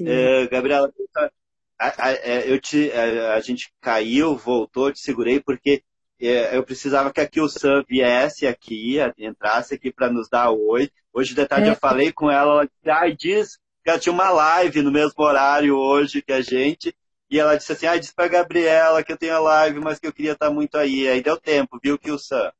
[0.08, 1.30] É, Gabriela, a,
[1.76, 5.82] a, a, é, eu te, a, gente caiu, voltou, te segurei porque
[6.18, 10.90] eu precisava que aqui o Sam viesse aqui, entrasse aqui para nos dar oi.
[11.12, 11.72] Hoje de tarde é.
[11.72, 15.22] eu falei com ela, ela disse, ah, diz que ela tinha uma live no mesmo
[15.22, 16.94] horário hoje que a gente.
[17.30, 20.06] E ela disse assim, ah, diz pra Gabriela que eu tenho a live, mas que
[20.06, 21.08] eu queria estar muito aí.
[21.08, 22.52] Aí deu tempo, viu, que o Sam?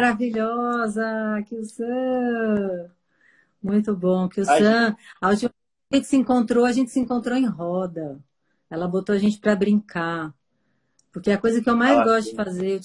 [0.00, 1.04] Maravilhosa,
[1.46, 2.90] Kilsan!
[3.62, 4.96] Muito bom, Kilsan.
[5.20, 5.52] A última vez
[5.90, 8.18] que a gente se encontrou, a gente se encontrou em roda.
[8.70, 10.32] Ela botou a gente para brincar.
[11.12, 12.30] Porque a coisa que eu mais ah, gosto sim.
[12.30, 12.80] de fazer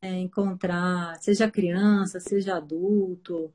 [0.00, 3.52] é encontrar, seja criança, seja adulto,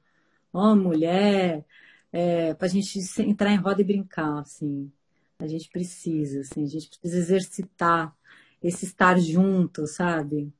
[0.51, 1.65] homem, mulher,
[2.11, 4.91] é, para a gente entrar em roda e brincar, assim.
[5.39, 8.15] A gente precisa, assim, a gente precisa exercitar
[8.61, 10.51] esse estar junto, sabe?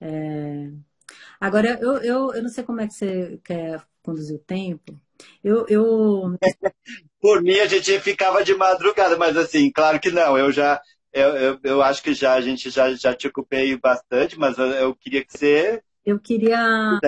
[0.00, 0.70] É...
[1.40, 5.00] Agora, eu, eu, eu não sei como é que você quer conduzir o tempo.
[5.42, 6.38] Eu, eu...
[7.20, 10.36] Por mim, a gente ficava de madrugada, mas assim, claro que não.
[10.36, 10.80] Eu já,
[11.14, 14.66] eu, eu, eu acho que já a gente já, já te ocupei bastante, mas eu,
[14.66, 17.00] eu queria que você eu queria.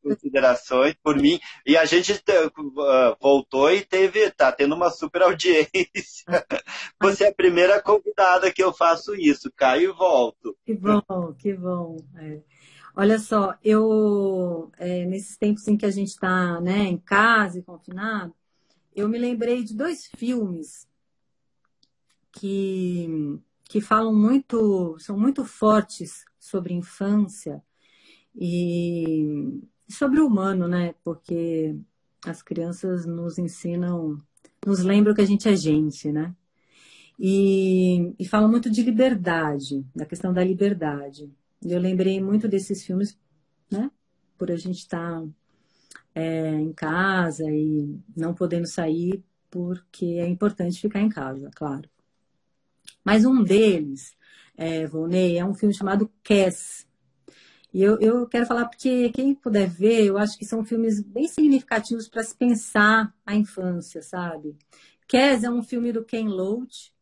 [0.00, 1.40] Considerações por mim.
[1.66, 5.72] E a gente uh, voltou e teve, tá tendo uma super audiência.
[7.02, 9.50] Você é a primeira convidada que eu faço isso.
[9.56, 10.56] Caio e volto.
[10.64, 11.96] Que bom, que bom.
[12.16, 12.40] É.
[12.94, 17.62] Olha só, eu, é, nesses tempos em que a gente está né, em casa e
[17.62, 18.32] confinado,
[18.94, 20.86] eu me lembrei de dois filmes
[22.30, 23.40] que,
[23.74, 27.60] que falam muito, são muito fortes sobre infância
[28.32, 30.94] e sobre o humano, né?
[31.02, 31.74] Porque
[32.24, 34.22] as crianças nos ensinam,
[34.64, 36.36] nos lembram que a gente é gente, né?
[37.18, 41.28] E, e falam muito de liberdade, da questão da liberdade.
[41.60, 43.18] E eu lembrei muito desses filmes,
[43.68, 43.90] né?
[44.38, 45.26] Por a gente estar tá,
[46.14, 51.90] é, em casa e não podendo sair, porque é importante ficar em casa, claro.
[53.04, 54.16] Mas um deles,
[54.56, 56.86] é, Volney, é um filme chamado Cass,
[57.72, 61.26] e eu, eu quero falar porque quem puder ver, eu acho que são filmes bem
[61.26, 64.56] significativos para se pensar a infância, sabe?
[65.08, 66.92] Kes é um filme do Ken Loach.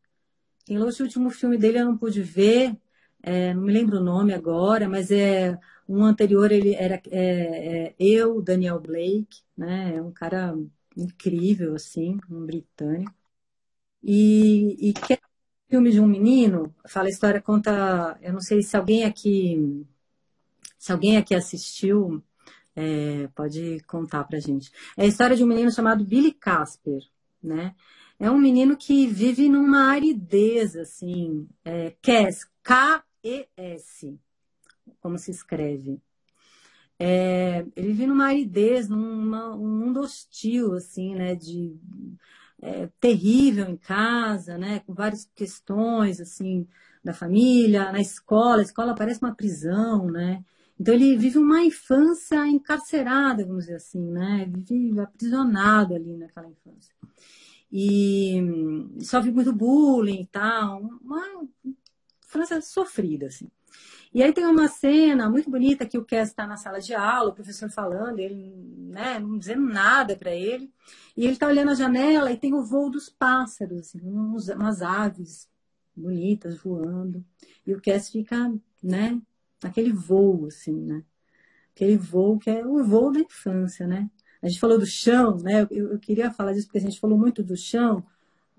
[0.67, 2.77] Ken Loach, o último filme dele eu não pude ver,
[3.23, 7.95] é, não me lembro o nome agora, mas é um anterior ele era é, é,
[7.99, 9.97] eu, Daniel Blake, né?
[9.97, 10.55] É um cara
[10.97, 13.15] incrível assim, um britânico.
[14.03, 15.32] E, e um
[15.73, 19.87] filme de um menino, fala a história, conta, eu não sei se alguém aqui
[20.79, 22.23] se alguém aqui assistiu,
[22.77, 24.71] é, pode contar pra gente.
[24.99, 27.01] É a história de um menino chamado Billy Casper,
[27.43, 27.75] né?
[28.19, 34.21] É um menino que vive numa aridez, assim, é, Kes, K-E-S,
[35.01, 36.03] como se escreve.
[36.99, 41.75] É, ele vive numa aridez, num mundo hostil, assim, né, de
[42.63, 46.67] é, terrível em casa, né, com várias questões, assim,
[47.05, 50.43] da família, na escola, a escola parece uma prisão, né,
[50.83, 54.51] então ele vive uma infância encarcerada, vamos dizer assim, né?
[54.51, 56.93] Vive aprisionado ali naquela infância.
[57.71, 58.41] E
[59.01, 61.23] sofre muito bullying e tal, uma
[62.27, 63.49] infância sofrida, assim.
[64.15, 67.31] E aí tem uma cena muito bonita que o Cass está na sala de aula,
[67.31, 68.55] o professor falando, ele
[68.93, 70.71] né, não dizendo nada para ele,
[71.17, 74.83] e ele está olhando a janela e tem o voo dos pássaros, assim, uns, umas
[74.83, 75.49] aves
[75.97, 77.25] bonitas voando,
[77.67, 78.53] e o Cass fica,
[78.83, 79.19] né,
[79.63, 81.03] naquele voo, assim, né,
[81.75, 84.11] aquele voo que é o voo da infância, né.
[84.43, 87.17] A gente falou do chão, né, eu, eu queria falar disso porque a gente falou
[87.17, 88.05] muito do chão,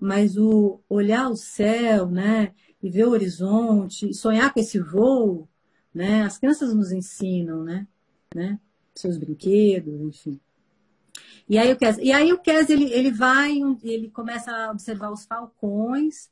[0.00, 2.52] mas o olhar o céu, né,
[2.84, 5.48] e ver o horizonte, sonhar com esse voo,
[5.92, 6.22] né?
[6.22, 7.86] As crianças nos ensinam, né?
[8.34, 8.60] né?
[8.94, 10.38] Seus brinquedos, enfim.
[11.48, 15.10] E aí o Kes, e aí o Kes ele, ele vai, ele começa a observar
[15.10, 16.30] os falcões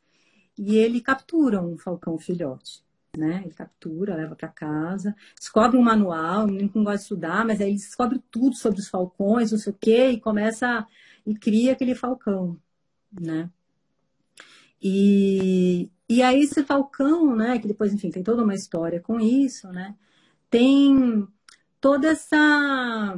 [0.59, 2.85] e ele captura um falcão filhote.
[3.17, 3.41] Né?
[3.47, 7.77] Ele captura, leva para casa, descobre um manual, não gosta de estudar, mas aí ele
[7.77, 10.87] descobre tudo sobre os falcões, não sei o quê, e começa
[11.25, 12.59] e cria aquele falcão,
[13.11, 13.51] né?
[14.83, 19.69] E, e aí esse Falcão, né, que depois, enfim, tem toda uma história com isso,
[19.69, 19.97] né,
[20.51, 21.27] tem
[21.81, 23.17] toda essa,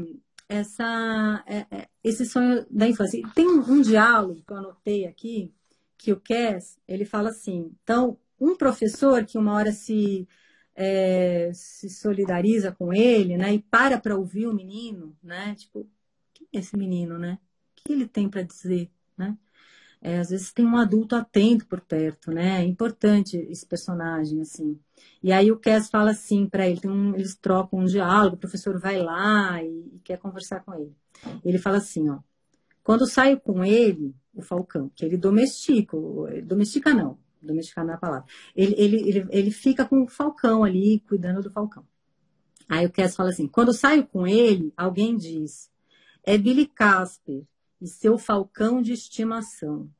[0.49, 3.21] essa é, é, esse sonho da infância.
[3.35, 5.55] Tem um, diálogo que eu anotei aqui,
[5.99, 10.29] que o Cass, ele fala assim, então, um professor que uma hora se,
[10.75, 15.89] é, se solidariza com ele, né, e para para ouvir o menino, né, tipo,
[16.35, 17.39] quem é esse menino, né,
[17.73, 19.37] o que ele tem para dizer, né,
[20.05, 22.61] é, às vezes tem um adulto atento por perto, né?
[22.61, 24.79] É importante esse personagem, assim.
[25.23, 28.79] E aí o Cass fala assim para ele, um, eles trocam um diálogo, o professor
[28.79, 30.95] vai lá e, e, quer conversar com ele.
[31.43, 32.19] Ele fala assim, ó,
[32.83, 35.97] quando saio com ele, o Falcão, que ele domestica,
[36.45, 40.65] domestica não, domesticar não é a palavra, ele, ele, ele, ele fica com o Falcão
[40.65, 41.87] ali, cuidando do Falcão.
[42.69, 45.71] Aí o Cass fala assim, quando saio com ele, alguém diz,
[46.23, 47.43] é Billy Casper,
[47.85, 49.91] e seu falcão de estimação.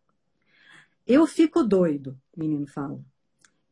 [1.07, 2.99] Eu fico doido, o menino fala.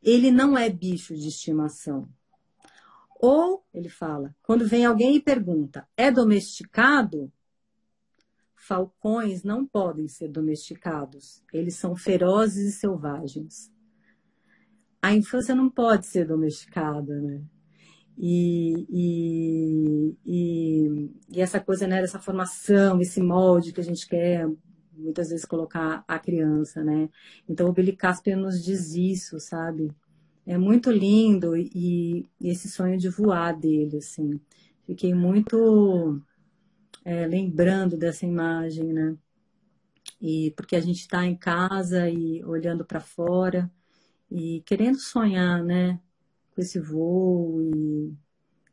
[0.02, 2.06] Ele não é bicho de estimação.
[3.18, 7.32] Ou, ele fala, quando vem alguém e pergunta, é domesticado?
[8.54, 11.42] Falcões não podem ser domesticados.
[11.50, 13.72] Eles são ferozes e selvagens.
[15.00, 17.42] A infância não pode ser domesticada, né?
[18.25, 24.49] E, e, e, e, essa coisa, né, dessa formação, esse molde que a gente quer
[24.97, 27.09] muitas vezes colocar a criança, né?
[27.49, 29.91] Então o Billy Casper nos diz isso, sabe?
[30.47, 34.41] É muito lindo e, e esse sonho de voar dele, assim.
[34.87, 36.23] Fiquei muito
[37.05, 39.16] é, lembrando dessa imagem, né?
[40.20, 43.68] E porque a gente está em casa e olhando para fora
[44.31, 46.01] e querendo sonhar, né?
[46.55, 48.14] Com esse voo e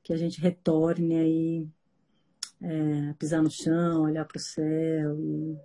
[0.03, 1.67] que a gente retorne aí
[2.61, 5.57] é, pisar no chão, olhar para o céu e,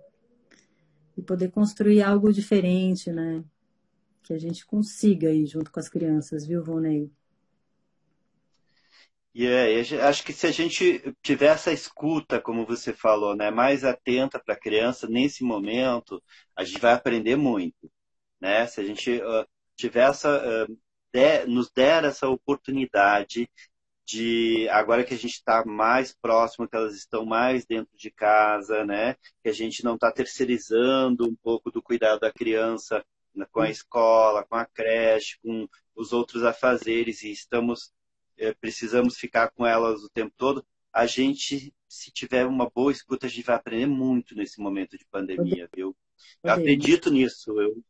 [1.17, 3.45] e poder construir algo diferente, né?
[4.23, 7.11] Que a gente consiga aí junto com as crianças, viu, Vonei?
[9.35, 13.83] E é, acho que se a gente tiver essa escuta, como você falou, né, mais
[13.83, 16.23] atenta para a criança nesse momento,
[16.55, 17.91] a gente vai aprender muito,
[18.41, 18.65] né?
[18.69, 19.45] Se a gente uh,
[19.77, 20.79] tiver essa uh,
[21.15, 23.49] der, nos der essa oportunidade
[24.05, 28.85] de agora que a gente está mais próximo, que elas estão mais dentro de casa,
[28.85, 29.15] né?
[29.41, 33.05] Que a gente não está terceirizando um pouco do cuidado da criança
[33.53, 37.93] com a escola, com a creche, com os outros afazeres e estamos
[38.37, 40.67] é, precisamos ficar com elas o tempo todo.
[40.93, 45.05] A gente, se tiver uma boa escuta, a gente vai aprender muito nesse momento de
[45.07, 45.97] pandemia, viu?
[46.43, 47.83] Eu acredito nisso, eu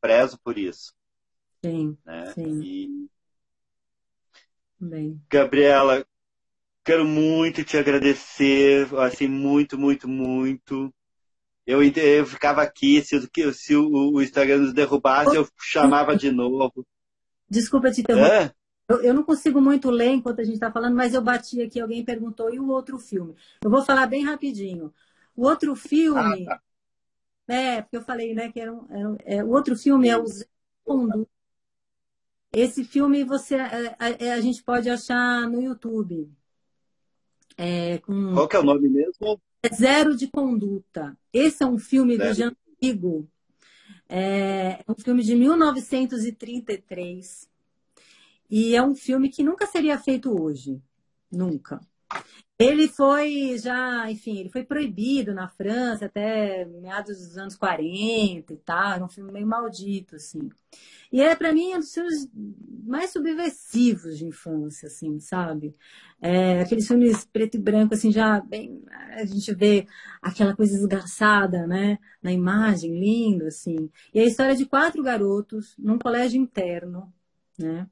[0.00, 0.97] prezo por isso.
[1.64, 2.32] Sim, né?
[2.32, 2.60] sim.
[2.62, 3.08] E...
[4.80, 5.20] Bem.
[5.28, 6.06] Gabriela,
[6.84, 10.94] quero muito te agradecer, assim, muito, muito, muito.
[11.66, 16.86] Eu, eu ficava aqui, se, se o, o Instagram nos derrubasse, eu chamava de novo.
[17.48, 18.54] Desculpa te interromper.
[18.88, 21.78] Eu, eu, não consigo muito ler enquanto a gente está falando, mas eu bati aqui,
[21.78, 23.34] alguém perguntou, e o outro filme?
[23.62, 24.94] Eu vou falar bem rapidinho.
[25.36, 26.46] O outro filme.
[26.46, 26.62] Ah, tá.
[27.48, 30.16] É, porque eu falei, né, que era, um, era um, é, o outro filme é
[30.16, 30.46] o Zé
[30.84, 31.37] Conduta
[32.60, 36.30] esse filme você a, é, a, é, a, gente pode achar no YouTube.
[37.56, 38.34] É, com...
[38.34, 39.40] Qual que é o nome mesmo?
[39.62, 41.16] É Zero de Conduta.
[41.32, 42.28] Esse é um filme Zero.
[42.28, 43.28] do Jean Vigo.
[44.08, 47.48] É um filme de 1933.
[48.50, 50.80] E é um filme que nunca seria feito hoje.
[51.30, 51.80] Nunca.
[52.60, 58.56] Ele foi já, enfim, ele foi proibido na França até meados dos anos 40 e
[58.56, 58.92] tal.
[58.94, 60.50] Era um filme meio maldito, assim.
[61.12, 62.28] E é, para mim, um dos filmes
[62.84, 65.72] mais subversivos de infância, assim, sabe?
[66.20, 68.82] É, aqueles filmes preto e branco, assim, já bem.
[69.12, 69.86] A gente vê
[70.20, 71.98] aquela coisa esgarçada, né?
[72.20, 73.88] Na imagem, lindo, assim.
[74.12, 77.12] E a história de quatro garotos num colégio interno,
[77.56, 77.88] né?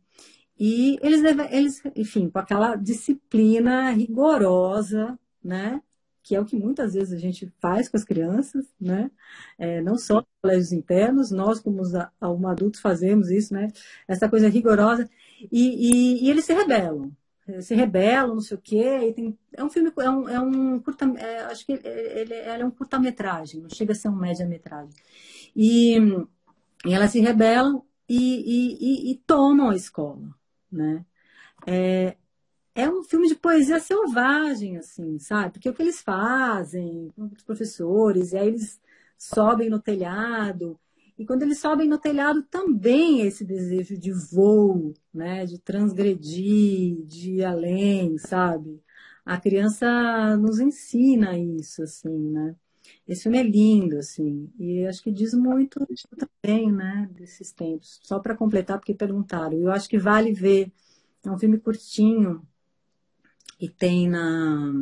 [0.58, 5.82] E eles, eles, enfim, com aquela disciplina rigorosa, né?
[6.22, 9.10] Que é o que muitas vezes a gente faz com as crianças, né?
[9.58, 11.82] É, não só nos colégios internos, nós como,
[12.18, 13.68] como adultos fazemos isso, né?
[14.08, 15.08] Essa coisa rigorosa.
[15.52, 17.12] E, e, e eles se rebelam,
[17.60, 19.12] se rebelam, não sei o quê.
[19.14, 22.64] Tem, é um filme, é um, é um curta, é, acho que ele, ele, é
[22.64, 24.94] um curta-metragem, não chega a ser um média-metragem.
[25.54, 25.96] E,
[26.84, 30.28] e elas se rebelam e, e, e, tomam a escola,
[30.70, 31.04] né?
[31.66, 32.16] É,
[32.74, 35.52] é um filme de poesia selvagem, assim, sabe?
[35.52, 38.80] Porque o que eles fazem, os professores, e aí eles
[39.18, 40.78] sobem no telhado,
[41.18, 47.32] e quando eles sobem no telhado também esse desejo de voo, né, de transgredir, de
[47.36, 48.82] ir além, sabe?
[49.24, 52.54] A criança nos ensina isso, assim, né?
[53.06, 55.86] Esse filme é lindo, assim, e acho que diz muito
[56.42, 58.00] também, né, desses tempos.
[58.02, 59.56] Só para completar, porque perguntaram.
[59.56, 60.72] Eu acho que vale ver.
[61.24, 62.42] É um filme curtinho
[63.60, 64.72] e tem na.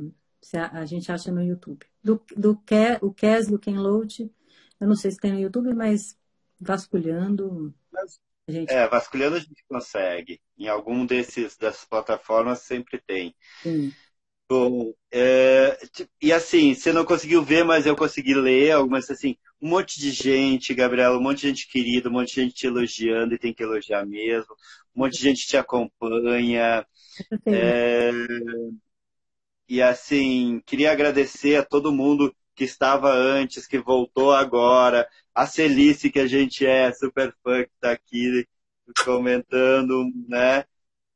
[0.73, 1.85] A gente acha no YouTube.
[2.03, 4.31] Do, do Ke, o Kes do Ken Loach,
[4.81, 6.19] eu não sei se tem no YouTube, mas
[6.61, 7.75] vasculhando.
[8.49, 8.71] gente...
[8.71, 10.41] É, vasculhando a gente consegue.
[10.59, 13.35] Em algum desses dessas plataformas sempre tem.
[13.63, 13.93] Sim.
[14.49, 15.79] Bom, é,
[16.21, 20.11] e assim, você não conseguiu ver, mas eu consegui ler algumas assim, um monte de
[20.11, 23.55] gente, Gabriela, um monte de gente querida, um monte de gente te elogiando e tem
[23.55, 24.53] que elogiar mesmo,
[24.95, 26.87] um monte de gente te acompanha.
[27.51, 28.11] É,
[29.69, 36.11] e assim, queria agradecer a todo mundo que estava antes, que voltou agora, a Celice,
[36.11, 38.47] que a gente é super fã, que está aqui
[39.05, 40.65] comentando, né?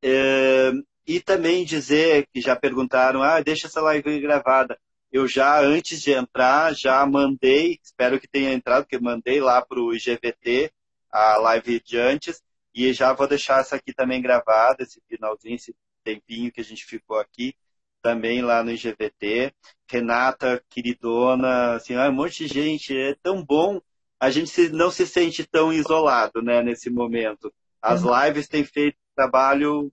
[0.03, 0.73] É,
[1.09, 4.79] e também dizer que já perguntaram, ah, deixa essa live gravada.
[5.11, 9.81] Eu já, antes de entrar, já mandei, espero que tenha entrado, porque mandei lá para
[9.81, 10.71] o IGVT
[11.11, 12.43] a live de antes,
[12.75, 15.75] e já vou deixar essa aqui também gravada, esse finalzinho, esse
[16.05, 17.55] tempinho que a gente ficou aqui,
[18.03, 19.55] também lá no IGVT.
[19.91, 23.81] Renata, queridona, assim, ah, um monte de gente, é tão bom,
[24.21, 27.51] a gente não se sente tão isolado, né, nesse momento.
[27.81, 28.11] As uhum.
[28.25, 29.91] lives têm feito trabalho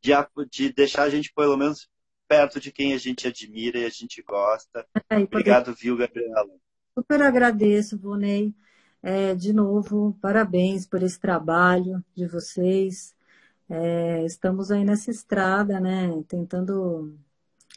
[0.00, 0.12] de,
[0.50, 1.88] de deixar a gente, pelo menos,
[2.28, 4.86] perto de quem a gente admira e a gente gosta.
[5.10, 6.48] É, Obrigado, viu, Gabriela?
[6.96, 8.54] Super agradeço, Vonei.
[9.02, 13.14] É, de novo, parabéns por esse trabalho de vocês.
[13.68, 16.22] É, estamos aí nessa estrada, né?
[16.28, 17.18] Tentando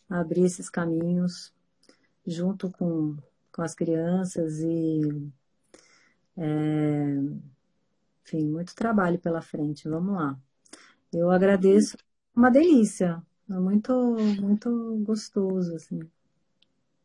[0.10, 1.54] abrir esses caminhos
[2.26, 3.18] junto com,
[3.52, 5.32] com as crianças e
[6.38, 7.16] é,
[8.26, 9.88] enfim, muito trabalho pela frente.
[9.88, 10.38] Vamos lá.
[11.12, 11.98] Eu agradeço
[12.36, 13.22] uma delícia.
[13.50, 13.94] É muito,
[14.42, 16.00] muito gostoso, assim.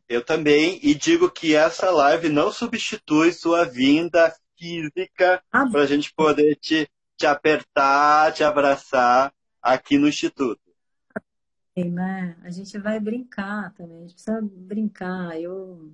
[0.08, 5.86] Eu também, e digo que essa live não substitui sua vinda física ah, para a
[5.86, 10.60] gente poder te, te apertar, te abraçar aqui no Instituto.
[11.76, 12.36] Né?
[12.42, 15.40] A gente vai brincar também, a gente precisa brincar.
[15.40, 15.92] Eu,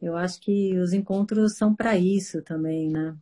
[0.00, 3.16] eu acho que os encontros são para isso também, né?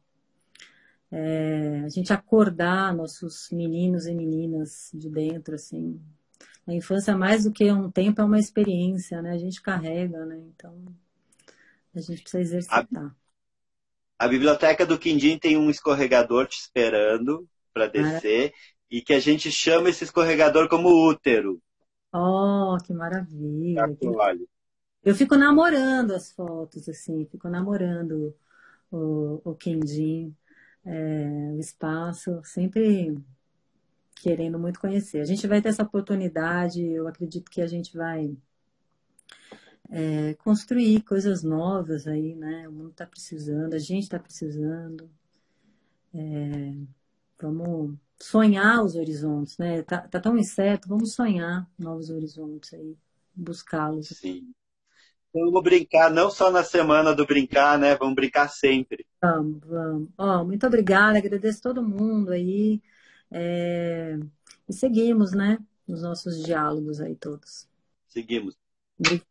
[1.11, 6.01] É, a gente acordar nossos meninos e meninas de dentro, assim.
[6.67, 9.33] A infância, mais do que um tempo, é uma experiência, né?
[9.33, 10.39] A gente carrega, né?
[10.55, 10.85] Então,
[11.95, 13.17] a gente precisa exercitar.
[14.19, 18.53] A, a biblioteca do Quindim tem um escorregador te esperando para descer
[18.91, 21.61] e que a gente chama esse escorregador como útero.
[22.13, 23.87] Oh, que maravilha!
[25.05, 28.35] Eu fico namorando as fotos, assim, fico namorando
[28.91, 30.35] o, o Quindim
[30.85, 33.17] é, o espaço, sempre
[34.17, 35.21] querendo muito conhecer.
[35.21, 38.37] A gente vai ter essa oportunidade, eu acredito que a gente vai
[39.91, 42.69] é, construir coisas novas aí, né?
[42.69, 45.09] O mundo está precisando, a gente está precisando.
[46.15, 46.75] É,
[47.41, 49.83] vamos sonhar os horizontes, né?
[49.83, 52.97] Tá, tá tão incerto, vamos sonhar novos horizontes aí,
[53.35, 54.09] buscá-los.
[54.09, 54.53] Sim.
[55.33, 57.97] Vamos brincar não só na semana do brincar, né?
[57.97, 59.07] Vamos brincar sempre.
[59.21, 60.09] Vamos, vamos.
[60.17, 62.81] Oh, muito obrigada, agradeço todo mundo aí.
[63.31, 64.19] É...
[64.69, 65.59] E seguimos, né?
[65.87, 67.69] Nos nossos diálogos aí todos.
[68.09, 68.57] Seguimos.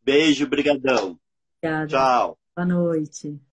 [0.04, 1.20] Beijo, brigadão.
[1.62, 1.88] Obrigada.
[1.88, 2.38] Tchau.
[2.56, 3.47] Boa noite.